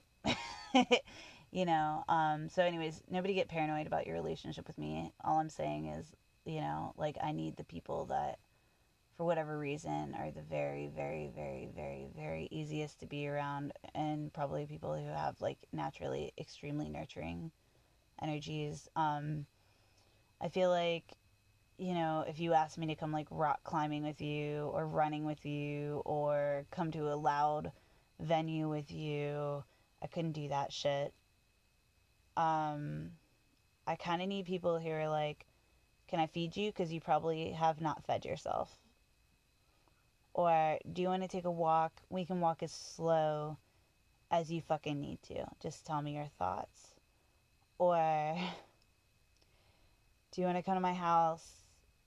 [1.51, 5.13] you know, um, so anyways, nobody get paranoid about your relationship with me.
[5.25, 6.13] All I'm saying is,
[6.45, 8.39] you know, like I need the people that
[9.17, 14.33] for whatever reason are the very very very very very easiest to be around and
[14.33, 17.51] probably people who have like naturally extremely nurturing
[18.23, 18.89] energies.
[18.97, 19.47] Um
[20.41, 21.05] i feel like
[21.79, 25.25] you know if you asked me to come like rock climbing with you or running
[25.25, 27.71] with you or come to a loud
[28.21, 29.63] venue with you
[30.03, 31.15] i couldn't do that shit.
[32.37, 33.13] Um
[33.87, 35.47] i kind of need people who are like
[36.09, 36.71] can i feed you?
[36.71, 38.77] Because you probably have not fed yourself
[40.35, 41.93] or do you want to take a walk?
[42.11, 43.57] We can walk as slow
[44.33, 45.47] as you fucking need to.
[45.63, 46.91] Just tell me your thoughts.
[47.79, 47.97] Or
[50.33, 51.49] do you want to come to my house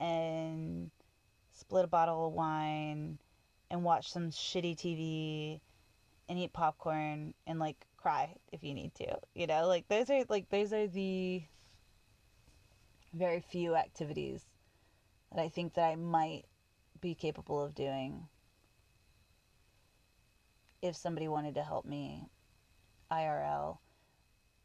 [0.02, 0.92] and
[1.54, 3.18] split a bottle of wine
[3.72, 5.62] and watch some shitty TV
[6.28, 9.18] and eat popcorn and like cry if you need to?
[9.36, 11.44] You know, like those are like those are the
[13.14, 14.42] very few activities
[15.32, 16.44] that I think that I might
[17.02, 18.28] be capable of doing
[20.82, 22.30] if somebody wanted to help me
[23.12, 23.78] IRL.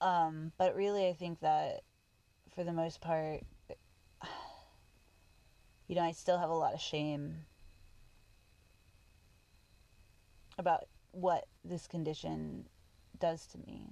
[0.00, 1.82] Um, but really, I think that
[2.54, 3.40] for the most part,
[5.88, 7.46] you know, I still have a lot of shame
[10.58, 12.66] about what this condition
[13.18, 13.86] does to me.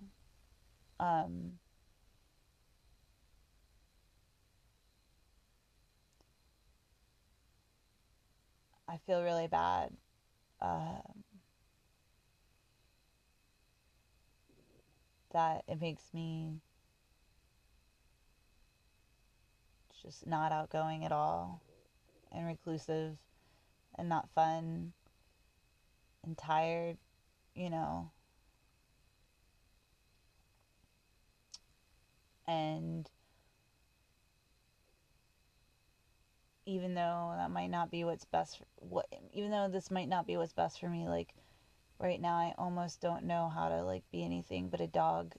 [0.99, 1.53] Um,
[8.91, 9.93] I feel really bad.
[10.61, 11.23] Um,
[15.33, 16.61] that it makes me
[20.03, 21.63] just not outgoing at all
[22.33, 23.17] and reclusive
[23.97, 24.93] and not fun
[26.25, 26.99] and tired,
[27.55, 28.11] you know.
[32.49, 33.09] And
[36.67, 40.27] even though that might not be what's best for, what even though this might not
[40.27, 41.35] be what's best for me like
[41.99, 45.35] right now I almost don't know how to like be anything but a dog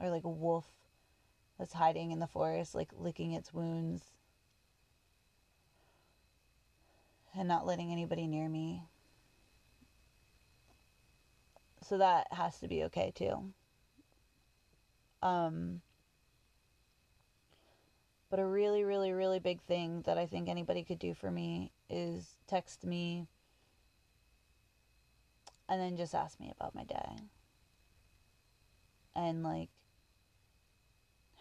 [0.00, 0.66] or like a wolf
[1.58, 4.02] that's hiding in the forest like licking its wounds
[7.36, 8.84] and not letting anybody near me.
[11.82, 13.52] So that has to be okay too.
[15.22, 15.80] Um
[18.34, 21.70] but a really, really, really big thing that I think anybody could do for me
[21.88, 23.28] is text me
[25.68, 27.14] and then just ask me about my day.
[29.14, 29.68] And like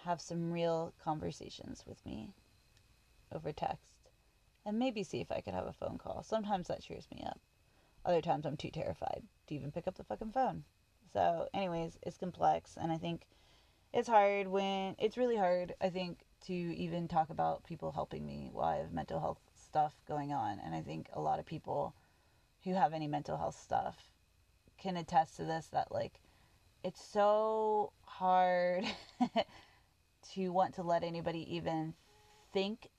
[0.04, 2.36] have some real conversations with me
[3.34, 4.12] over text.
[4.64, 6.22] And maybe see if I could have a phone call.
[6.22, 7.40] Sometimes that cheers me up.
[8.06, 10.64] Other times I'm too terrified to even pick up the fucking phone.
[11.12, 13.24] So, anyways, it's complex and I think
[13.92, 18.50] it's hard when it's really hard, I think, to even talk about people helping me
[18.52, 20.60] while I have mental health stuff going on.
[20.64, 21.96] And I think a lot of people
[22.64, 24.12] who have any mental health stuff
[24.78, 26.20] can attest to this that, like,
[26.84, 28.86] it's so hard
[30.34, 31.94] to want to let anybody even
[32.52, 32.90] think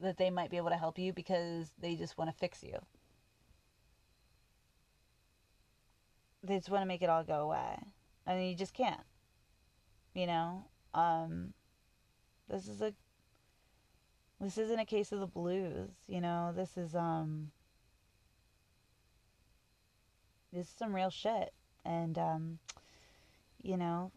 [0.00, 2.78] that they might be able to help you because they just want to fix you.
[6.42, 7.78] They just want to make it all go away.
[8.26, 9.00] And you just can't.
[10.14, 10.64] You know?
[10.94, 11.52] Um,
[12.48, 12.92] this is a
[14.40, 16.52] this isn't a case of the blues, you know.
[16.54, 17.50] This is um
[20.52, 21.52] this is some real shit.
[21.84, 22.58] And um
[23.62, 24.12] you know,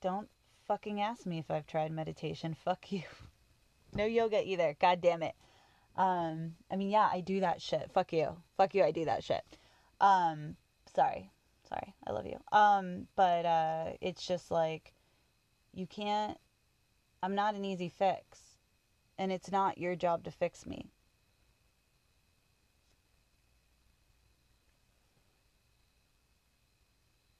[0.00, 0.28] don't
[0.66, 2.56] fucking ask me if I've tried meditation.
[2.64, 3.02] Fuck you.
[3.94, 4.74] No yoga either.
[4.80, 5.34] God damn it.
[5.96, 7.90] Um I mean, yeah, I do that shit.
[7.92, 8.36] Fuck you.
[8.56, 9.44] Fuck you, I do that shit.
[10.00, 10.56] Um
[10.94, 11.30] sorry.
[11.68, 11.94] Sorry.
[12.06, 12.38] I love you.
[12.50, 14.94] Um but uh it's just like
[15.74, 16.38] you can't
[17.22, 18.58] I'm not an easy fix,
[19.18, 20.90] and it's not your job to fix me.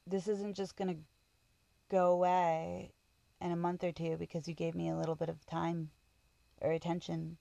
[0.06, 1.00] This isn't just going to
[1.88, 2.92] go away
[3.40, 5.90] in a month or two because you gave me a little bit of time
[6.60, 7.36] or attention.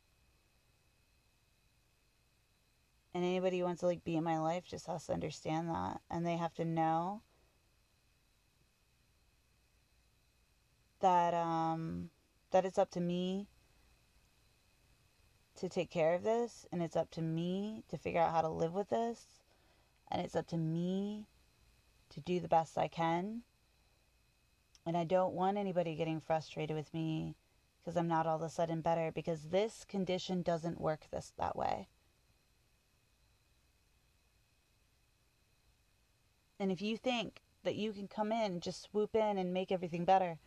[3.14, 6.02] And anybody who wants to like be in my life just has to understand that
[6.12, 7.22] and they have to know
[11.00, 12.10] that um
[12.52, 13.48] that it's up to me
[15.56, 18.50] to take care of this and it's up to me to figure out how to
[18.50, 19.44] live with this
[20.12, 21.28] and it's up to me
[22.10, 23.42] to do the best I can.
[24.86, 27.36] And I don't want anybody getting frustrated with me
[27.82, 31.56] because I'm not all of a sudden better because this condition doesn't work this that
[31.56, 31.88] way.
[36.60, 40.06] And if you think that you can come in, just swoop in and make everything
[40.06, 40.38] better,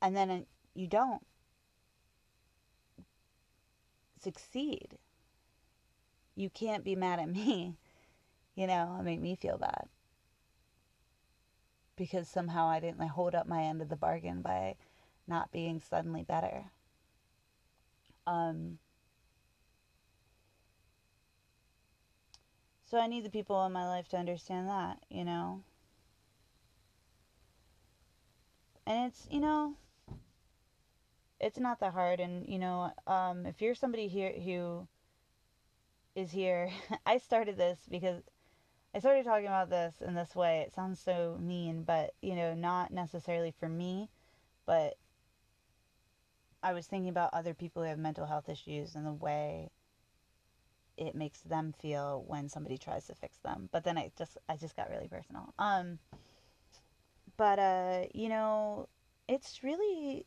[0.00, 1.24] and then you don't
[4.20, 4.98] succeed,
[6.34, 7.76] you can't be mad at me,
[8.54, 9.88] you know, and make me feel bad.
[11.96, 14.76] Because somehow I didn't hold up my end of the bargain by
[15.26, 16.64] not being suddenly better.
[18.26, 18.78] Um,
[22.86, 25.62] so I need the people in my life to understand that, you know.
[28.86, 29.76] And it's, you know,
[31.42, 34.86] it's not that hard and you know um, if you're somebody here who
[36.14, 36.70] is here
[37.06, 38.22] i started this because
[38.94, 40.64] i started talking about this in this way.
[40.66, 44.08] It sounds so mean but you know not necessarily for me
[44.66, 44.96] but
[46.62, 49.70] i was thinking about other people who have mental health issues and the way
[50.96, 53.68] it makes them feel when somebody tries to fix them.
[53.72, 55.52] But then i just i just got really personal.
[55.58, 55.98] Um
[57.36, 58.88] but uh you know
[59.28, 60.26] it's really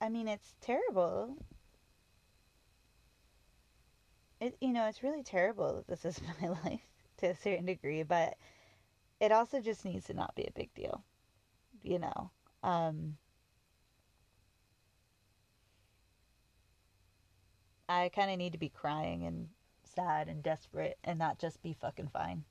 [0.00, 1.36] I mean, it's terrible.
[4.40, 6.80] It you know, it's really terrible that this is my life
[7.18, 8.36] to a certain degree, but
[9.20, 11.04] it also just needs to not be a big deal.
[11.82, 12.30] You know.
[12.62, 13.18] Um
[17.88, 19.48] I kind of need to be crying and
[19.84, 22.44] sad and desperate and not just be fucking fine.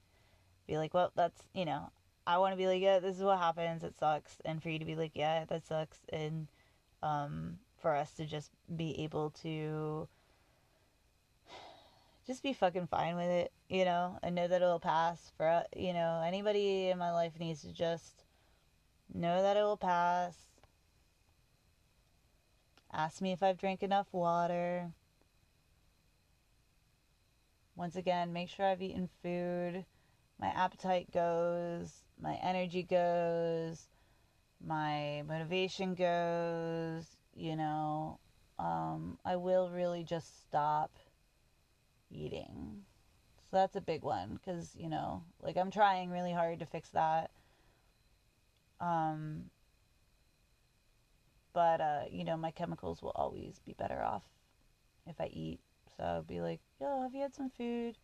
[0.68, 1.91] Be like, well, that's, you know,
[2.28, 3.84] I want to be like, yeah, this is what happens.
[3.84, 4.38] It sucks.
[4.46, 6.00] And for you to be like, yeah, that sucks.
[6.10, 6.48] And
[7.04, 10.08] um, for us to just be able to
[12.26, 15.32] just be fucking fine with it, you know, and know that it'll pass.
[15.38, 18.24] For you know, anybody in my life needs to just
[19.14, 20.36] know that it will pass.
[22.91, 24.91] Ask me if I've drank enough water.
[27.76, 29.86] Once again, make sure I've eaten food.
[30.39, 33.88] My appetite goes, my energy goes,
[34.66, 37.05] my motivation goes,
[37.36, 38.20] you know,
[38.57, 40.97] um, I will really just stop
[42.09, 42.84] eating.
[43.49, 46.89] So that's a big one because, you know, like I'm trying really hard to fix
[46.89, 47.32] that.
[48.80, 49.45] Um,
[51.53, 54.24] but, uh, you know, my chemicals will always be better off
[55.07, 55.59] if I eat.
[55.95, 57.97] So I'll be like, yo, have you had some food?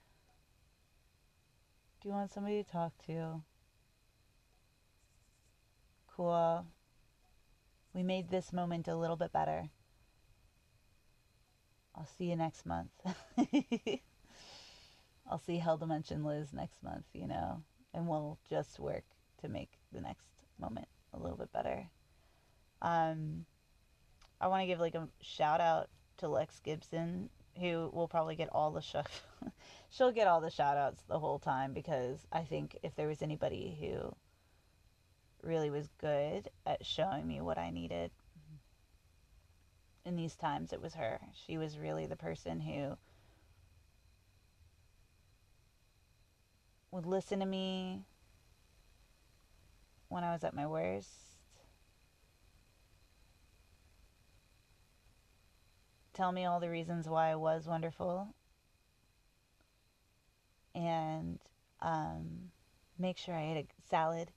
[2.01, 3.41] Do you want somebody to talk to?
[6.22, 6.65] Cool.
[7.93, 9.69] We made this moment a little bit better.
[11.95, 12.91] I'll see you next month.
[15.30, 17.63] I'll see Hell Dimension Liz next month, you know,
[17.93, 19.03] and we'll just work
[19.41, 21.89] to make the next moment a little bit better.
[22.82, 23.45] Um,
[24.39, 28.49] I want to give like a shout out to Lex Gibson, who will probably get
[28.51, 28.95] all the sh-
[29.89, 33.22] she'll get all the shout outs the whole time because I think if there was
[33.22, 34.15] anybody who
[35.44, 38.12] really was good at showing me what I needed.
[40.06, 41.20] In these times, it was her.
[41.46, 42.98] She was really the person who
[46.92, 48.04] would listen to me
[50.10, 51.10] when I was at my worst.
[56.14, 58.36] Tell me all the reasons why I was wonderful.
[60.76, 61.39] And
[61.82, 62.52] um,
[63.00, 64.32] make sure I ate a salad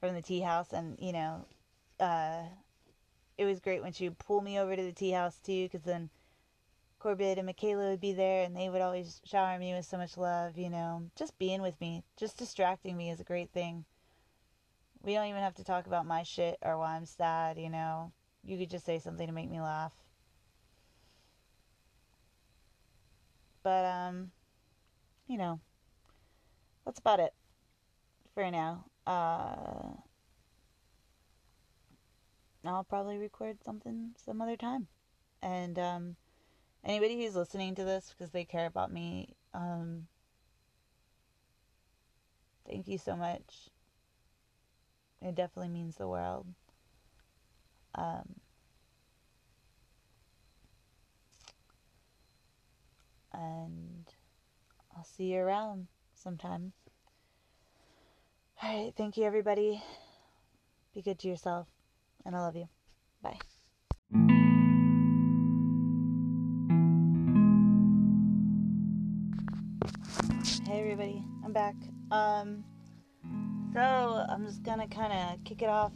[0.00, 1.46] from the tea house, and you know,
[2.00, 2.42] uh,
[3.38, 5.82] it was great when she would pull me over to the tea house too, because
[5.82, 6.10] then
[6.98, 10.16] Corbett and Michaela would be there, and they would always shower me with so much
[10.16, 10.58] love.
[10.58, 13.84] You know, just being with me, just distracting me is a great thing.
[15.02, 17.58] We don't even have to talk about my shit or why I'm sad.
[17.58, 18.12] You know,
[18.44, 19.92] you could just say something to make me laugh.
[23.62, 24.30] But um,
[25.26, 25.60] you know,
[26.84, 27.32] that's about it
[28.34, 29.92] for now uh,
[32.64, 34.88] I'll probably record something some other time.
[35.42, 36.16] And um,
[36.84, 40.06] anybody who's listening to this because they care about me, um,
[42.68, 43.70] thank you so much.
[45.22, 46.46] It definitely means the world.
[47.94, 48.34] Um,
[53.32, 54.04] and
[54.94, 56.72] I'll see you around sometime.
[58.62, 59.82] All right, thank you, everybody.
[60.94, 61.68] Be good to yourself,
[62.24, 62.66] and I love you.
[63.22, 63.38] Bye.
[70.64, 71.74] Hey, everybody, I'm back.
[72.10, 72.64] Um,
[73.74, 75.92] so I'm just gonna kind of kick it off.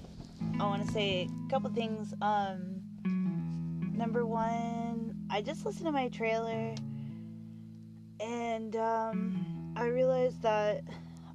[0.60, 2.12] I want to say a couple things.
[2.20, 2.82] Um,
[3.96, 6.74] number one, I just listened to my trailer,
[8.20, 10.82] and um, I realized that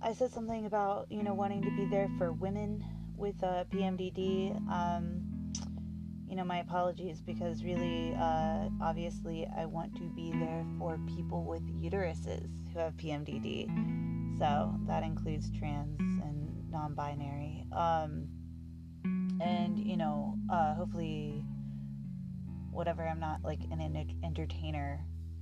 [0.05, 2.85] I said something about you know wanting to be there for women
[3.17, 4.55] with uh, PMDD.
[4.69, 5.25] Um,
[6.29, 11.43] you know, my apologies because really, uh, obviously, I want to be there for people
[11.43, 14.37] with uteruses who have PMDD.
[14.37, 17.65] So that includes trans and non binary.
[17.71, 18.27] Um,
[19.41, 21.43] and, you know, uh, hopefully,
[22.71, 24.99] whatever, I'm not like an entertainer.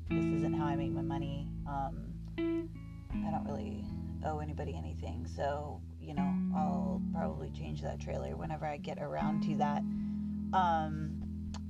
[0.09, 1.49] This isn't how I make my money.
[1.67, 3.83] Um, I don't really
[4.25, 5.27] owe anybody anything.
[5.35, 9.81] So, you know, I'll probably change that trailer whenever I get around to that.
[10.57, 11.23] Um,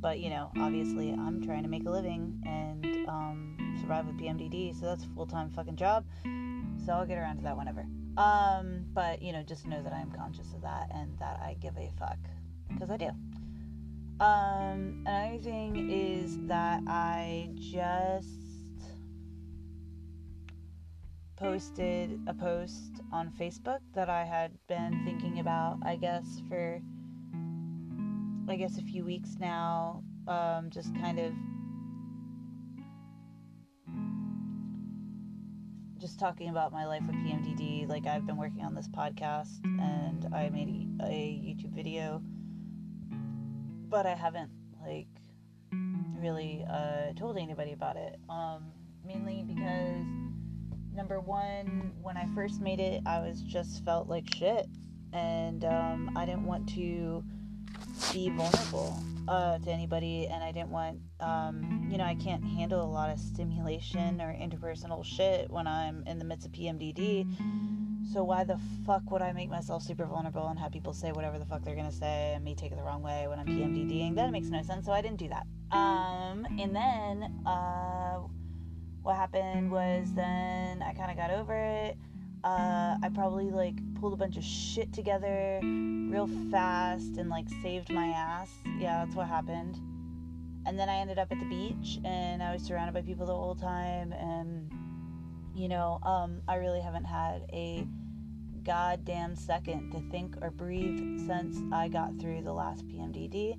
[0.03, 4.77] but you know, obviously, I'm trying to make a living and um, survive with PMDD,
[4.77, 6.05] so that's a full time fucking job.
[6.85, 7.85] So I'll get around to that whenever.
[8.17, 11.77] Um, but you know, just know that I'm conscious of that and that I give
[11.77, 12.17] a fuck
[12.69, 13.11] because I do.
[14.19, 18.42] Um, another thing is that I just
[21.43, 26.79] posted a post on Facebook that I had been thinking about, I guess, for
[28.47, 30.05] I guess, a few weeks now.
[30.25, 31.33] Um, just kind of
[35.99, 37.89] just talking about my life with PMDD.
[37.89, 40.69] Like, I've been working on this podcast and I made
[41.01, 42.21] a, a YouTube video,
[43.89, 45.07] but I haven't, like,
[46.17, 48.17] really uh, told anybody about it.
[48.29, 48.71] Um,
[49.05, 50.05] mainly because,
[50.95, 54.67] number one, when I first made it, I was just felt like shit.
[55.11, 57.23] And um, I didn't want to
[58.11, 62.83] be vulnerable uh, to anybody, and I didn't want, um, you know, I can't handle
[62.83, 67.27] a lot of stimulation or interpersonal shit when I'm in the midst of PMDD.
[68.11, 71.39] So why the fuck would I make myself super vulnerable and have people say whatever
[71.39, 74.15] the fuck they're gonna say and me take it the wrong way when I'm PMDDing?
[74.15, 74.85] That makes no sense.
[74.85, 75.47] So I didn't do that.
[75.75, 78.19] Um, and then uh,
[79.03, 81.97] what happened was then I kind of got over it
[82.43, 87.89] uh, I probably like pulled a bunch of shit together real fast and like saved
[87.89, 88.49] my ass.
[88.77, 89.79] Yeah, that's what happened.
[90.65, 93.35] And then I ended up at the beach and I was surrounded by people the
[93.35, 94.11] whole time.
[94.11, 94.71] And,
[95.55, 97.87] you know, um, I really haven't had a
[98.63, 103.57] goddamn second to think or breathe since I got through the last PMDD.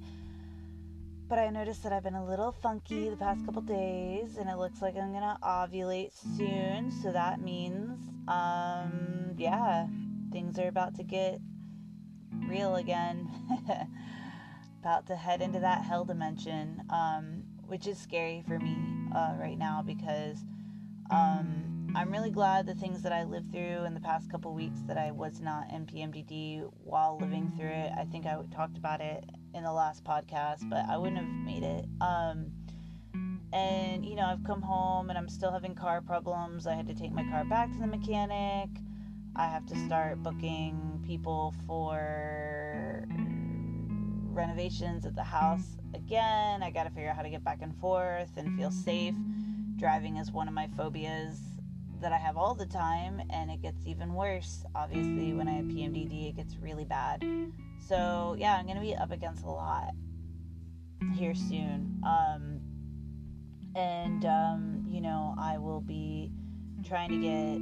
[1.29, 4.57] But I noticed that I've been a little funky the past couple days, and it
[4.57, 6.91] looks like I'm gonna ovulate soon.
[7.03, 7.99] So that means,
[8.29, 9.87] um, yeah,
[10.31, 11.41] things are about to get
[12.47, 13.31] real again.
[14.81, 18.77] about to head into that hell dimension, um, which is scary for me
[19.15, 20.45] uh, right now because
[21.11, 24.81] um, I'm really glad the things that I lived through in the past couple weeks
[24.89, 27.93] that I was not in PMDD while living through it.
[27.97, 29.25] I think I talked about it
[29.55, 31.87] in the last podcast, but I wouldn't have made it.
[32.01, 32.51] Um,
[33.53, 36.67] and you know, I've come home and I'm still having car problems.
[36.67, 38.71] I had to take my car back to the mechanic.
[39.37, 43.07] I have to start booking people for
[44.33, 46.65] renovations at the house again.
[46.65, 49.15] I got to figure out how to get back and forth and feel safe.
[49.77, 51.54] Driving is one of my phobias
[52.05, 54.63] that I have all the time, and it gets even worse.
[54.75, 57.25] Obviously, when I have PMDD, it gets really bad.
[57.89, 59.95] So, yeah, I'm going to be up against a lot
[61.15, 62.03] here soon.
[62.07, 62.61] Um,
[63.75, 66.31] and, um, you know, I will be
[66.87, 67.57] trying to get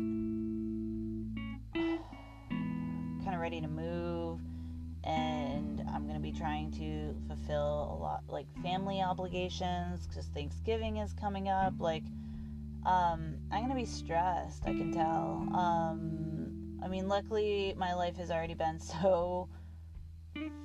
[3.24, 4.40] kind of ready to move.
[5.04, 10.96] And I'm going to be trying to fulfill a lot, like family obligations, because Thanksgiving
[10.96, 11.74] is coming up.
[11.78, 12.02] Like,
[12.84, 15.46] um, I'm going to be stressed, I can tell.
[15.54, 19.48] Um, I mean, luckily, my life has already been so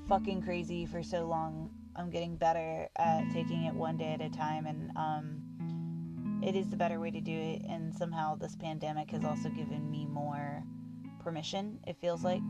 [0.08, 1.70] fucking crazy for so long.
[1.96, 6.70] I'm getting better at taking it one day at a time, and um, it is
[6.70, 7.64] the better way to do it.
[7.68, 10.64] And somehow, this pandemic has also given me more
[11.24, 12.42] permission, it feels like,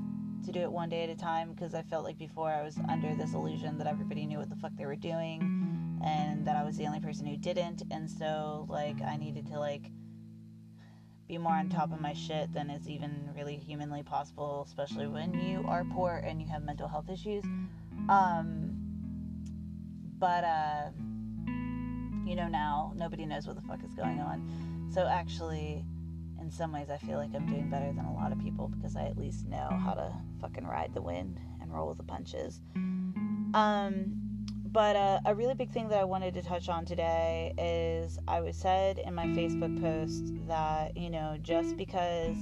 [0.46, 2.78] to do it one day at a time because I felt like before I was
[2.88, 6.64] under this illusion that everybody knew what the fuck they were doing and that I
[6.64, 7.84] was the only person who didn't.
[7.92, 9.92] And so, like, I needed to, like,
[11.28, 15.34] be more on top of my shit than is even really humanly possible, especially when
[15.34, 17.44] you are poor and you have mental health issues.
[18.08, 18.78] Um,
[20.20, 20.90] but uh,
[22.26, 24.90] you know now nobody knows what the fuck is going on.
[24.94, 25.86] So actually,
[26.40, 28.96] in some ways, I feel like I'm doing better than a lot of people because
[28.96, 32.62] I at least know how to fucking ride the wind and roll with the punches.
[33.54, 34.27] Um,
[34.78, 38.42] but uh, a really big thing that I wanted to touch on today is I
[38.42, 42.38] was said in my Facebook post that, you know, just because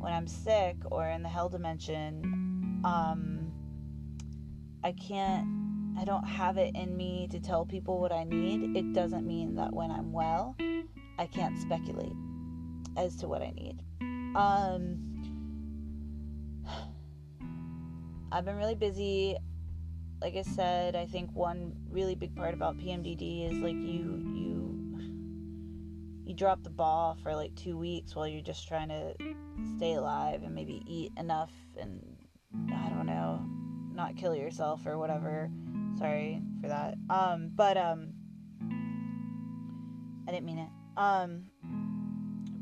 [0.00, 3.52] when I'm sick or in the hell dimension, um,
[4.82, 5.46] I can't,
[5.96, 9.54] I don't have it in me to tell people what I need, it doesn't mean
[9.54, 10.56] that when I'm well,
[11.20, 12.16] I can't speculate
[12.96, 13.78] as to what I need.
[14.34, 14.98] Um,
[18.32, 19.36] I've been really busy
[20.20, 24.60] like I said, I think one really big part about PMDD is like you you
[26.24, 29.14] you drop the ball for like 2 weeks while you're just trying to
[29.76, 32.00] stay alive and maybe eat enough and
[32.72, 33.44] I don't know,
[33.92, 35.50] not kill yourself or whatever.
[35.98, 36.94] Sorry for that.
[37.08, 38.12] Um but um
[40.28, 40.70] I didn't mean it.
[40.96, 41.46] Um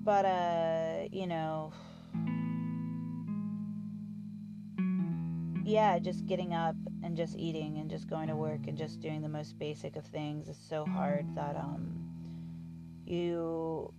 [0.04, 1.72] but uh you know
[5.64, 6.76] yeah, just getting up
[7.09, 10.04] and just eating and just going to work and just doing the most basic of
[10.04, 11.98] things is so hard that um
[13.06, 13.90] you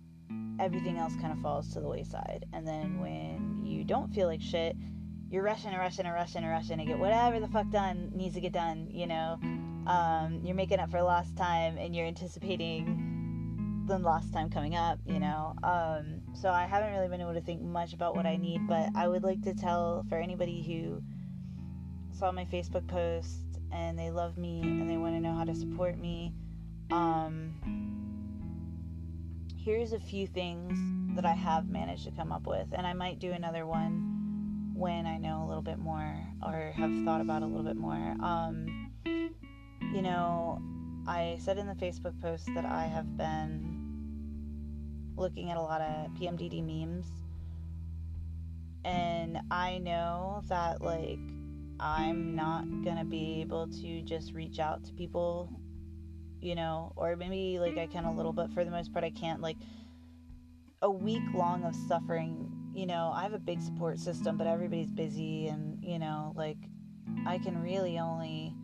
[0.60, 2.44] everything else kind of falls to the wayside.
[2.52, 4.76] And then when you don't feel like shit,
[5.28, 8.36] you're rushing and rushing and rushing and rushing to get whatever the fuck done needs
[8.36, 9.40] to get done, you know.
[9.88, 15.00] Um, you're making up for lost time and you're anticipating the lost time coming up,
[15.04, 15.56] you know.
[15.64, 18.90] Um, so I haven't really been able to think much about what I need, but
[18.94, 21.02] I would like to tell for anybody who
[22.20, 23.40] saw my Facebook post
[23.72, 26.34] and they love me and they want to know how to support me.
[26.90, 27.54] Um,
[29.56, 33.20] here's a few things that I have managed to come up with, and I might
[33.20, 37.46] do another one when I know a little bit more or have thought about a
[37.46, 38.14] little bit more.
[38.22, 40.60] Um, you know,
[41.08, 43.78] I said in the Facebook post that I have been
[45.16, 47.06] looking at a lot of PMDD memes,
[48.84, 51.18] and I know that, like,
[51.80, 55.50] I'm not gonna be able to just reach out to people,
[56.40, 58.50] you know, or maybe like I can a little bit.
[58.52, 59.40] For the most part, I can't.
[59.40, 59.56] Like
[60.82, 64.90] a week long of suffering, you know, I have a big support system, but everybody's
[64.90, 66.58] busy, and you know, like
[67.26, 68.54] I can really only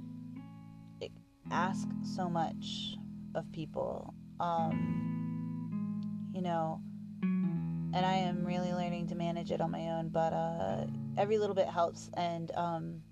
[1.51, 2.97] ask so much
[3.35, 4.15] of people.
[4.41, 6.81] Um, you know,
[7.23, 10.87] and I am really learning to manage it on my own, but uh,
[11.17, 12.11] every little bit helps.
[12.15, 13.03] And um,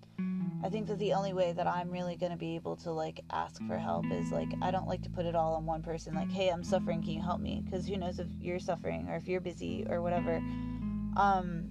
[0.64, 3.20] I think that the only way that I'm really going to be able to like
[3.30, 6.14] ask for help is like, I don't like to put it all on one person,
[6.14, 7.60] like, hey, I'm suffering, can you help me?
[7.62, 10.36] Because who knows if you're suffering or if you're busy or whatever.
[11.18, 11.66] Um,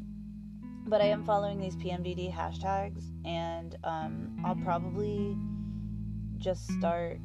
[0.85, 5.35] but I am following these PMDD hashtags, and um, I'll probably
[6.37, 7.17] just start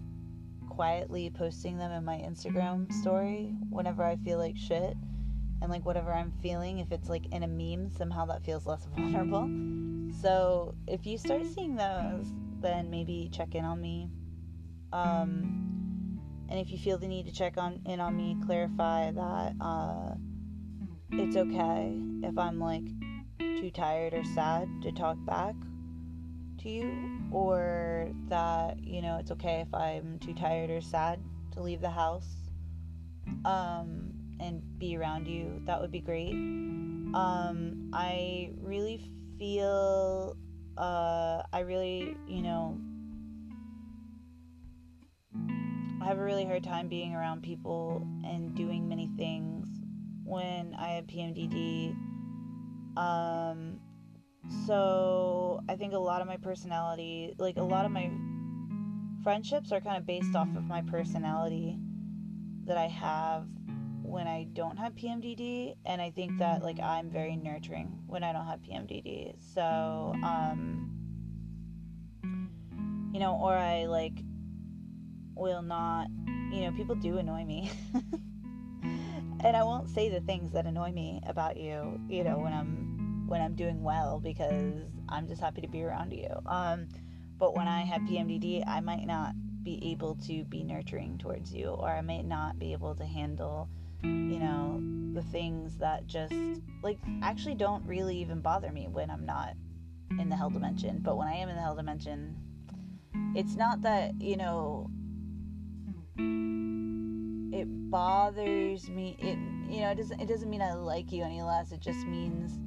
[0.71, 4.97] quietly posting them in my Instagram story whenever I feel like shit
[5.61, 8.87] and like whatever I'm feeling, if it's like in a meme, somehow that feels less
[8.97, 9.49] vulnerable.
[10.21, 12.27] So if you start seeing those,
[12.61, 14.11] then maybe check in on me.
[14.93, 19.55] Um, and if you feel the need to check on in on me, clarify that
[19.61, 20.15] uh,
[21.13, 22.85] it's okay if I'm like
[23.39, 25.55] too tired or sad to talk back
[26.63, 31.21] to you, or that you know it's okay if I'm too tired or sad
[31.53, 32.51] to leave the house.
[33.45, 36.33] Um, and be around you, that would be great.
[36.33, 39.01] Um, I really
[39.39, 40.37] feel,
[40.77, 42.79] uh, I really, you know,
[46.01, 49.67] I have a really hard time being around people and doing many things
[50.25, 51.97] when I have PMDD.
[52.97, 53.81] Um,
[54.67, 58.11] so I think a lot of my personality, like a lot of my
[59.23, 61.79] friendships, are kind of based off of my personality
[62.67, 63.47] that I have
[64.09, 68.33] when I don't have PMDD, and I think that like I'm very nurturing when I
[68.33, 69.35] don't have PMDD.
[69.55, 70.91] So, um,
[73.13, 74.19] you know, or I like
[75.35, 77.71] will not, you know, people do annoy me.
[78.83, 83.27] and I won't say the things that annoy me about you, you know, when I'm
[83.29, 84.75] when I'm doing well because
[85.09, 86.29] I'm just happy to be around you.
[86.47, 86.89] Um,
[87.39, 91.67] but when I have PMDD, I might not be able to be nurturing towards you,
[91.67, 93.69] or I might not be able to handle
[94.03, 94.81] you know,
[95.15, 96.35] the things that just
[96.83, 99.55] like actually don't really even bother me when I'm not
[100.19, 101.01] in the hell dimension.
[101.03, 102.37] But when I am in the hell dimension,
[103.35, 104.91] it's not that, you know,
[107.57, 109.17] it bothers me.
[109.19, 109.39] It
[109.73, 111.73] you know, it doesn't it doesn't mean I like you any less.
[111.73, 112.59] It just means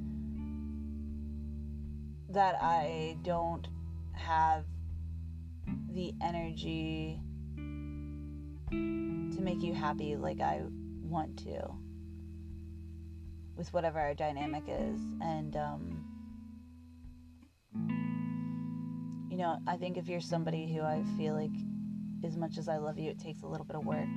[2.30, 3.68] that I don't
[4.12, 4.64] have
[5.90, 7.20] the energy
[8.70, 10.62] to make you happy like I
[11.12, 11.60] want to
[13.56, 15.00] with whatever our dynamic is.
[15.20, 16.04] And, um,
[19.30, 21.50] you know, I think if you're somebody who I feel like,
[22.24, 24.08] as much as I love you, it takes a little bit of work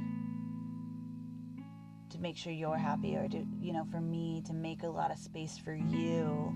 [2.12, 5.12] to make sure you're happy or to, you know, for me to make a lot
[5.12, 6.56] of space for you.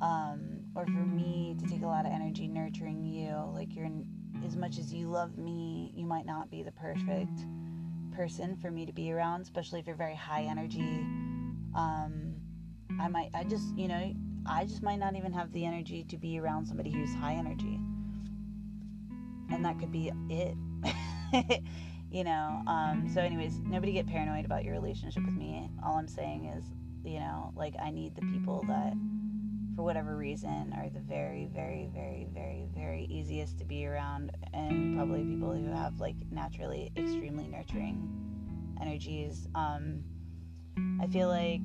[0.00, 3.34] Um, or for me to take a lot of energy nurturing you.
[3.52, 3.90] Like you're,
[4.46, 7.40] as much as you love me, you might not be the perfect
[8.18, 11.06] person for me to be around, especially if you're very high energy.
[11.76, 12.34] Um,
[12.98, 14.12] I might, I just, you know,
[14.44, 17.78] I just might not even have the energy to be around somebody who's high energy.
[19.52, 21.62] And that could be it.
[22.10, 25.70] you know, um, so, anyways, nobody get paranoid about your relationship with me.
[25.86, 26.64] All I'm saying is,
[27.04, 28.94] you know, like I need the people that
[29.78, 34.96] for whatever reason, are the very, very, very, very, very easiest to be around, and
[34.96, 39.46] probably people who have like naturally extremely nurturing energies.
[39.54, 40.02] Um,
[41.00, 41.60] I feel like,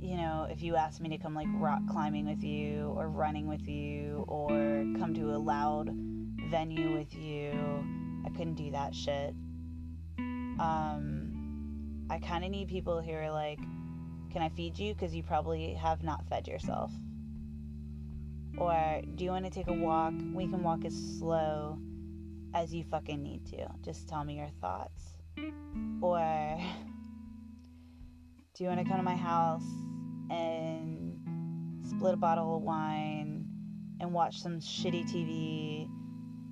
[0.00, 3.48] you know, if you asked me to come like rock climbing with you, or running
[3.48, 5.90] with you, or come to a loud
[6.48, 7.50] venue with you,
[8.24, 9.34] I couldn't do that shit.
[10.60, 13.58] Um, I kind of need people who are like,
[14.30, 14.94] can I feed you?
[14.94, 16.92] Because you probably have not fed yourself.
[18.58, 20.14] Or do you want to take a walk?
[20.32, 21.78] We can walk as slow
[22.54, 23.66] as you fucking need to.
[23.82, 25.02] Just tell me your thoughts.
[26.00, 26.18] Or
[28.54, 29.64] do you want to come to my house
[30.30, 31.18] and
[31.88, 33.46] split a bottle of wine
[34.00, 35.88] and watch some shitty TV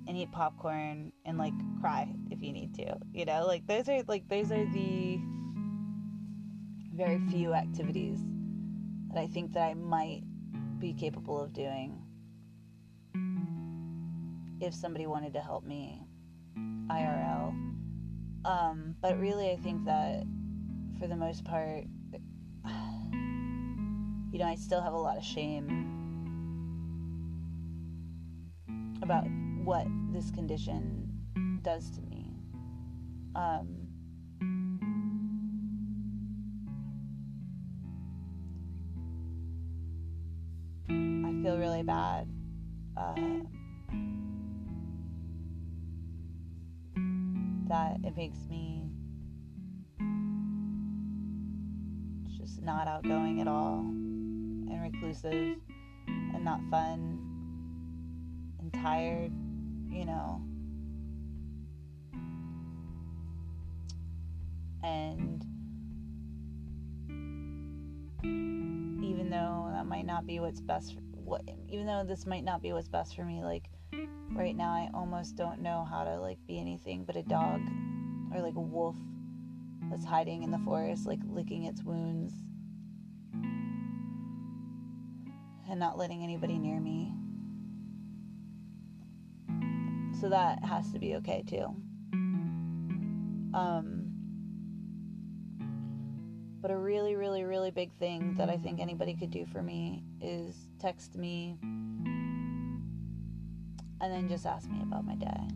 [0.07, 2.95] and eat popcorn and like cry if you need to?
[3.13, 5.19] You know, like those are like those are the
[6.93, 8.19] very few activities
[9.13, 10.23] that I think that I might
[10.81, 12.01] be capable of doing
[14.59, 16.01] if somebody wanted to help me
[16.89, 17.49] IRL.
[18.43, 20.23] Um, but really, I think that
[20.99, 21.83] for the most part,
[24.31, 25.87] you know, I still have a lot of shame
[29.03, 29.25] about
[29.63, 31.07] what this condition
[31.61, 32.33] does to me.
[33.35, 33.80] Um,
[41.41, 42.27] feel really bad.
[42.95, 43.15] Uh,
[47.67, 48.83] that it makes me
[52.37, 55.57] just not outgoing at all and reclusive
[56.07, 57.17] and not fun
[58.59, 59.31] and tired,
[59.89, 60.41] you know.
[64.83, 65.43] And
[69.03, 72.61] even though that might not be what's best for what even though this might not
[72.61, 73.69] be what's best for me like
[74.33, 77.61] right now I almost don't know how to like be anything but a dog
[78.35, 78.97] or like a wolf
[79.89, 82.33] that's hiding in the forest like licking its wounds
[85.69, 87.13] and not letting anybody near me.
[90.19, 91.73] So that has to be okay too.
[93.53, 94.00] Um
[96.61, 100.03] but a really, really, really big thing that I think anybody could do for me
[100.21, 101.57] is text me
[104.01, 105.47] and then just ask me about my day.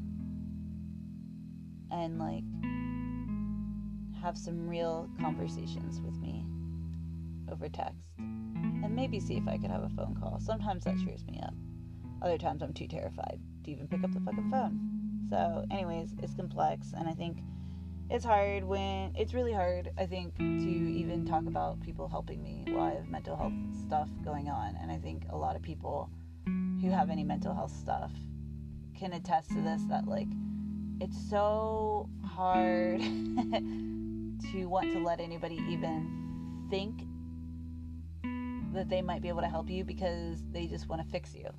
[1.92, 2.44] And like
[4.22, 6.44] have some real conversations with me
[7.52, 8.14] over text.
[8.18, 10.40] And maybe see if I could have a phone call.
[10.40, 11.54] Sometimes that cheers me up.
[12.24, 14.80] Other times I'm too terrified to even pick up the fucking phone.
[15.30, 17.38] So, anyways, it's complex and I think
[18.10, 22.64] it's hard when it's really hard i think to even talk about people helping me
[22.68, 23.54] while i have mental health
[23.86, 24.78] stuff going on.
[24.82, 26.10] And i think a lot of people
[26.46, 28.12] who have any mental health stuff
[28.98, 30.28] can attest to this that like
[31.02, 33.00] it's so hard
[34.52, 37.04] to want to let anybody even think
[38.74, 41.50] that they might be able to help you because they just want to fix you.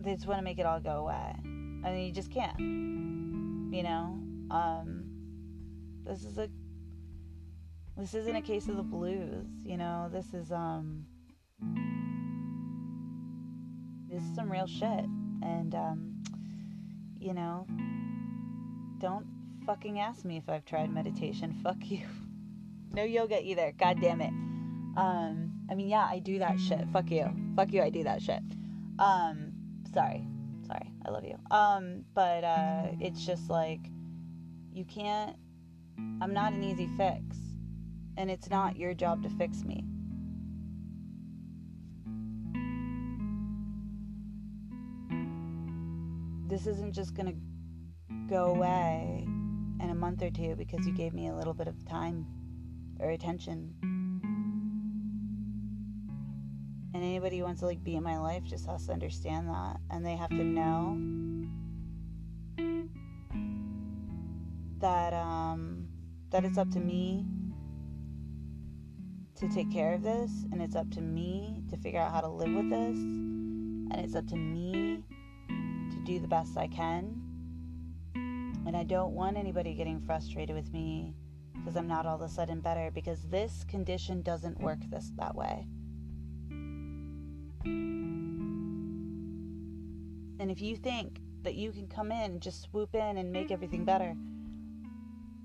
[0.00, 2.58] They just want to make it all go away I mean, you just can't.
[2.58, 4.18] You know,
[4.50, 5.04] um,
[6.04, 6.48] this is a
[7.96, 9.46] this isn't a case of the blues.
[9.62, 11.04] You know, this is um,
[14.08, 15.04] this is some real shit,
[15.42, 16.22] and um,
[17.18, 17.66] you know,
[18.98, 19.26] don't
[19.66, 21.52] fucking ask me if I've tried meditation.
[21.62, 22.06] Fuck you.
[22.92, 23.72] No yoga either.
[23.78, 24.32] God damn it.
[24.96, 26.88] Um, I mean, yeah, I do that shit.
[26.92, 27.30] Fuck you.
[27.54, 27.82] Fuck you.
[27.82, 28.42] I do that shit.
[28.98, 29.52] Um,
[29.94, 30.26] sorry.
[31.04, 31.36] I love you.
[31.50, 33.80] Um, but uh, it's just like
[34.72, 35.36] you can't.
[36.20, 37.36] I'm not an easy fix,
[38.16, 39.84] and it's not your job to fix me.
[46.50, 47.34] this isn't just to
[48.28, 51.88] go away in a month or two because you gave me a little bit of
[51.88, 52.26] time
[52.98, 53.72] or attention.
[57.00, 59.78] And anybody who wants to like be in my life just has to understand that
[59.90, 60.98] and they have to know
[64.80, 65.88] that um
[66.28, 67.24] that it's up to me
[69.34, 72.28] to take care of this and it's up to me to figure out how to
[72.28, 75.02] live with this and it's up to me
[75.48, 77.18] to do the best I can.
[78.14, 81.14] And I don't want anybody getting frustrated with me
[81.54, 85.34] because I'm not all of a sudden better because this condition doesn't work this that
[85.34, 85.66] way.
[87.64, 89.40] And
[90.50, 94.14] if you think that you can come in, just swoop in and make everything better,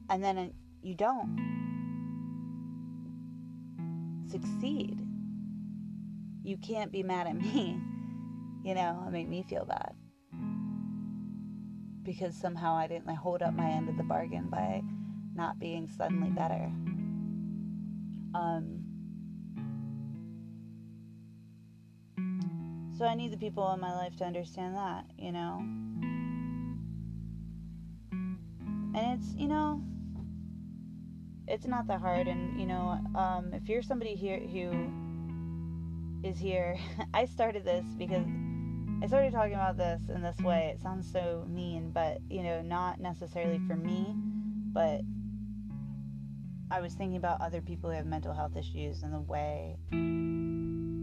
[0.09, 1.53] and then you don't
[4.29, 4.99] succeed,
[6.43, 7.79] you can't be mad at me,
[8.63, 9.93] you know, make me feel bad.
[12.03, 14.81] Because somehow I didn't hold up my end of the bargain by
[15.33, 16.71] not being suddenly better.
[18.35, 18.84] Um,
[22.97, 25.59] so I need the people in my life to understand that, you know.
[28.11, 29.81] And it's, you know,
[31.47, 32.27] it's not that hard.
[32.27, 34.71] And, you know, um, if you're somebody here who
[36.23, 36.77] is here,
[37.13, 38.25] I started this because
[39.03, 40.71] I started talking about this in this way.
[40.73, 44.15] It sounds so mean, but, you know, not necessarily for me,
[44.71, 45.01] but
[46.71, 49.75] I was thinking about other people who have mental health issues and the way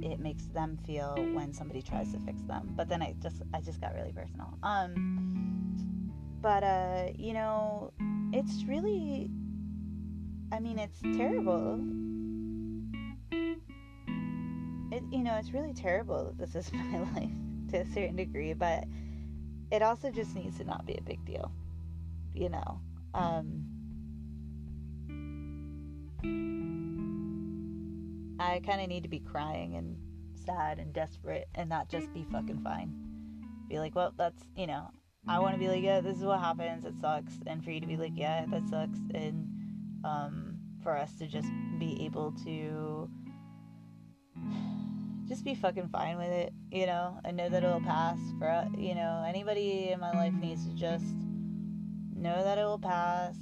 [0.02, 2.72] it makes them feel when somebody tries to fix them.
[2.76, 4.58] But then I just I just got really personal.
[4.62, 5.76] Um
[6.40, 7.92] but uh you know,
[8.32, 9.30] it's really
[10.52, 11.80] I mean, it's terrible.
[14.90, 17.30] It you know, it's really terrible that this is my life
[17.70, 18.84] to a certain degree, but
[19.70, 21.52] it also just needs to not be a big deal.
[22.34, 22.80] You know.
[23.14, 23.64] Um
[28.42, 29.96] I kind of need to be crying and
[30.44, 32.92] sad and desperate and not just be fucking fine.
[33.68, 34.90] Be like, well, that's, you know,
[35.28, 36.84] I want to be like, yeah, this is what happens.
[36.84, 37.34] It sucks.
[37.46, 38.98] And for you to be like, yeah, that sucks.
[39.14, 39.48] And
[40.04, 43.08] um, for us to just be able to
[45.28, 48.18] just be fucking fine with it, you know, and know that it'll pass.
[48.40, 51.14] For, you know, anybody in my life needs to just
[52.16, 53.36] know that it will pass.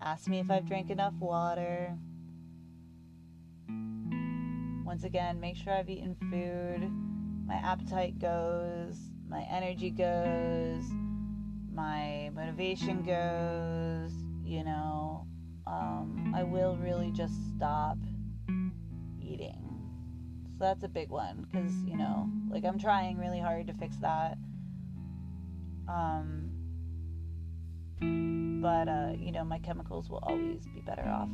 [0.00, 1.98] Ask me if I've drank enough water
[4.88, 6.90] once again, make sure I've eaten food,
[7.46, 8.96] my appetite goes,
[9.28, 10.82] my energy goes,
[11.70, 14.12] my motivation goes,
[14.42, 15.26] you know.
[15.66, 17.98] Um, I will really just stop
[19.20, 19.62] eating.
[20.52, 23.98] So that's a big one because, you know, like I'm trying really hard to fix
[23.98, 24.38] that.
[25.86, 26.48] Um,
[28.62, 31.28] but, uh, you know, my chemicals will always be better off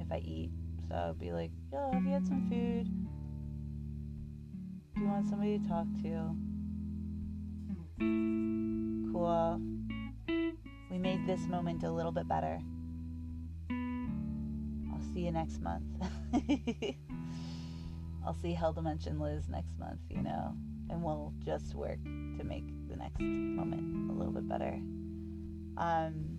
[0.00, 0.52] if I eat
[0.92, 2.86] so I'd be like, yo, have you had some food?
[4.94, 6.36] Do you want somebody to talk to?
[9.10, 9.60] Cool.
[10.90, 12.60] We made this moment a little bit better.
[13.70, 15.84] I'll see you next month.
[18.26, 20.54] I'll see Hell Dimension Liz next month, you know,
[20.90, 24.78] and we'll just work to make the next moment a little bit better.
[25.78, 26.38] Um,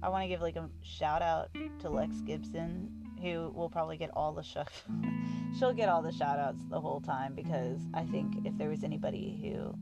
[0.00, 1.48] I want to give like a shout out
[1.80, 2.92] to Lex Gibson
[3.22, 4.56] who will probably get all the sh-
[5.58, 8.84] she'll get all the shout outs the whole time because I think if there was
[8.84, 9.74] anybody who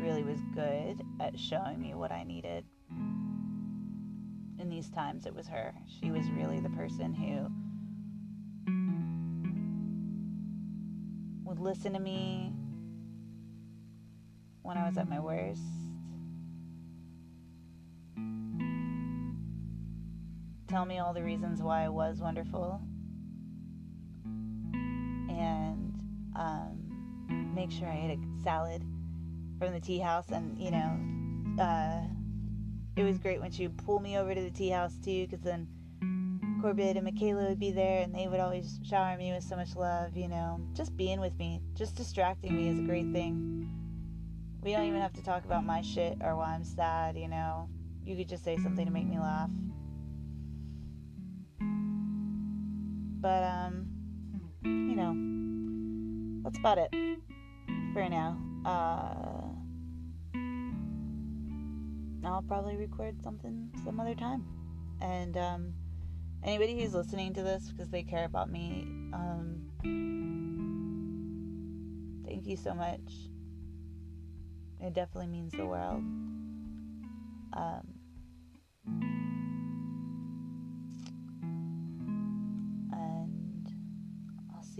[0.00, 2.64] really was good at showing me what I needed
[4.58, 5.74] in these times it was her.
[6.00, 7.50] She was really the person who
[11.44, 12.52] would listen to me
[14.62, 15.62] when I was at my worst
[20.70, 22.80] tell me all the reasons why I was wonderful,
[25.28, 25.92] and
[26.36, 28.84] um, make sure I ate a salad
[29.58, 30.28] from the tea house.
[30.30, 32.02] And you know, uh,
[32.94, 35.44] it was great when she would pull me over to the tea house too, because
[35.44, 35.66] then
[36.62, 39.74] Corbett and Michaela would be there, and they would always shower me with so much
[39.74, 40.16] love.
[40.16, 43.68] You know, just being with me, just distracting me is a great thing.
[44.62, 47.16] We don't even have to talk about my shit or why I'm sad.
[47.16, 47.68] You know,
[48.04, 49.50] you could just say something to make me laugh.
[53.20, 53.86] But, um,
[54.62, 56.90] you know, that's about it
[57.92, 58.38] for now.
[58.64, 59.48] Uh,
[62.24, 64.44] I'll probably record something some other time.
[65.00, 65.74] And, um,
[66.42, 69.60] anybody who's listening to this because they care about me, um,
[72.24, 73.00] thank you so much
[74.80, 76.02] It definitely means the world.
[77.52, 77.86] Um,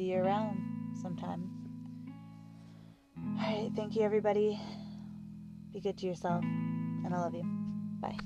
[0.00, 0.56] see you around
[1.02, 1.50] sometime.
[3.38, 4.58] Alright, thank you everybody.
[5.74, 7.44] Be good to yourself, and I love you.
[8.00, 8.16] Bye.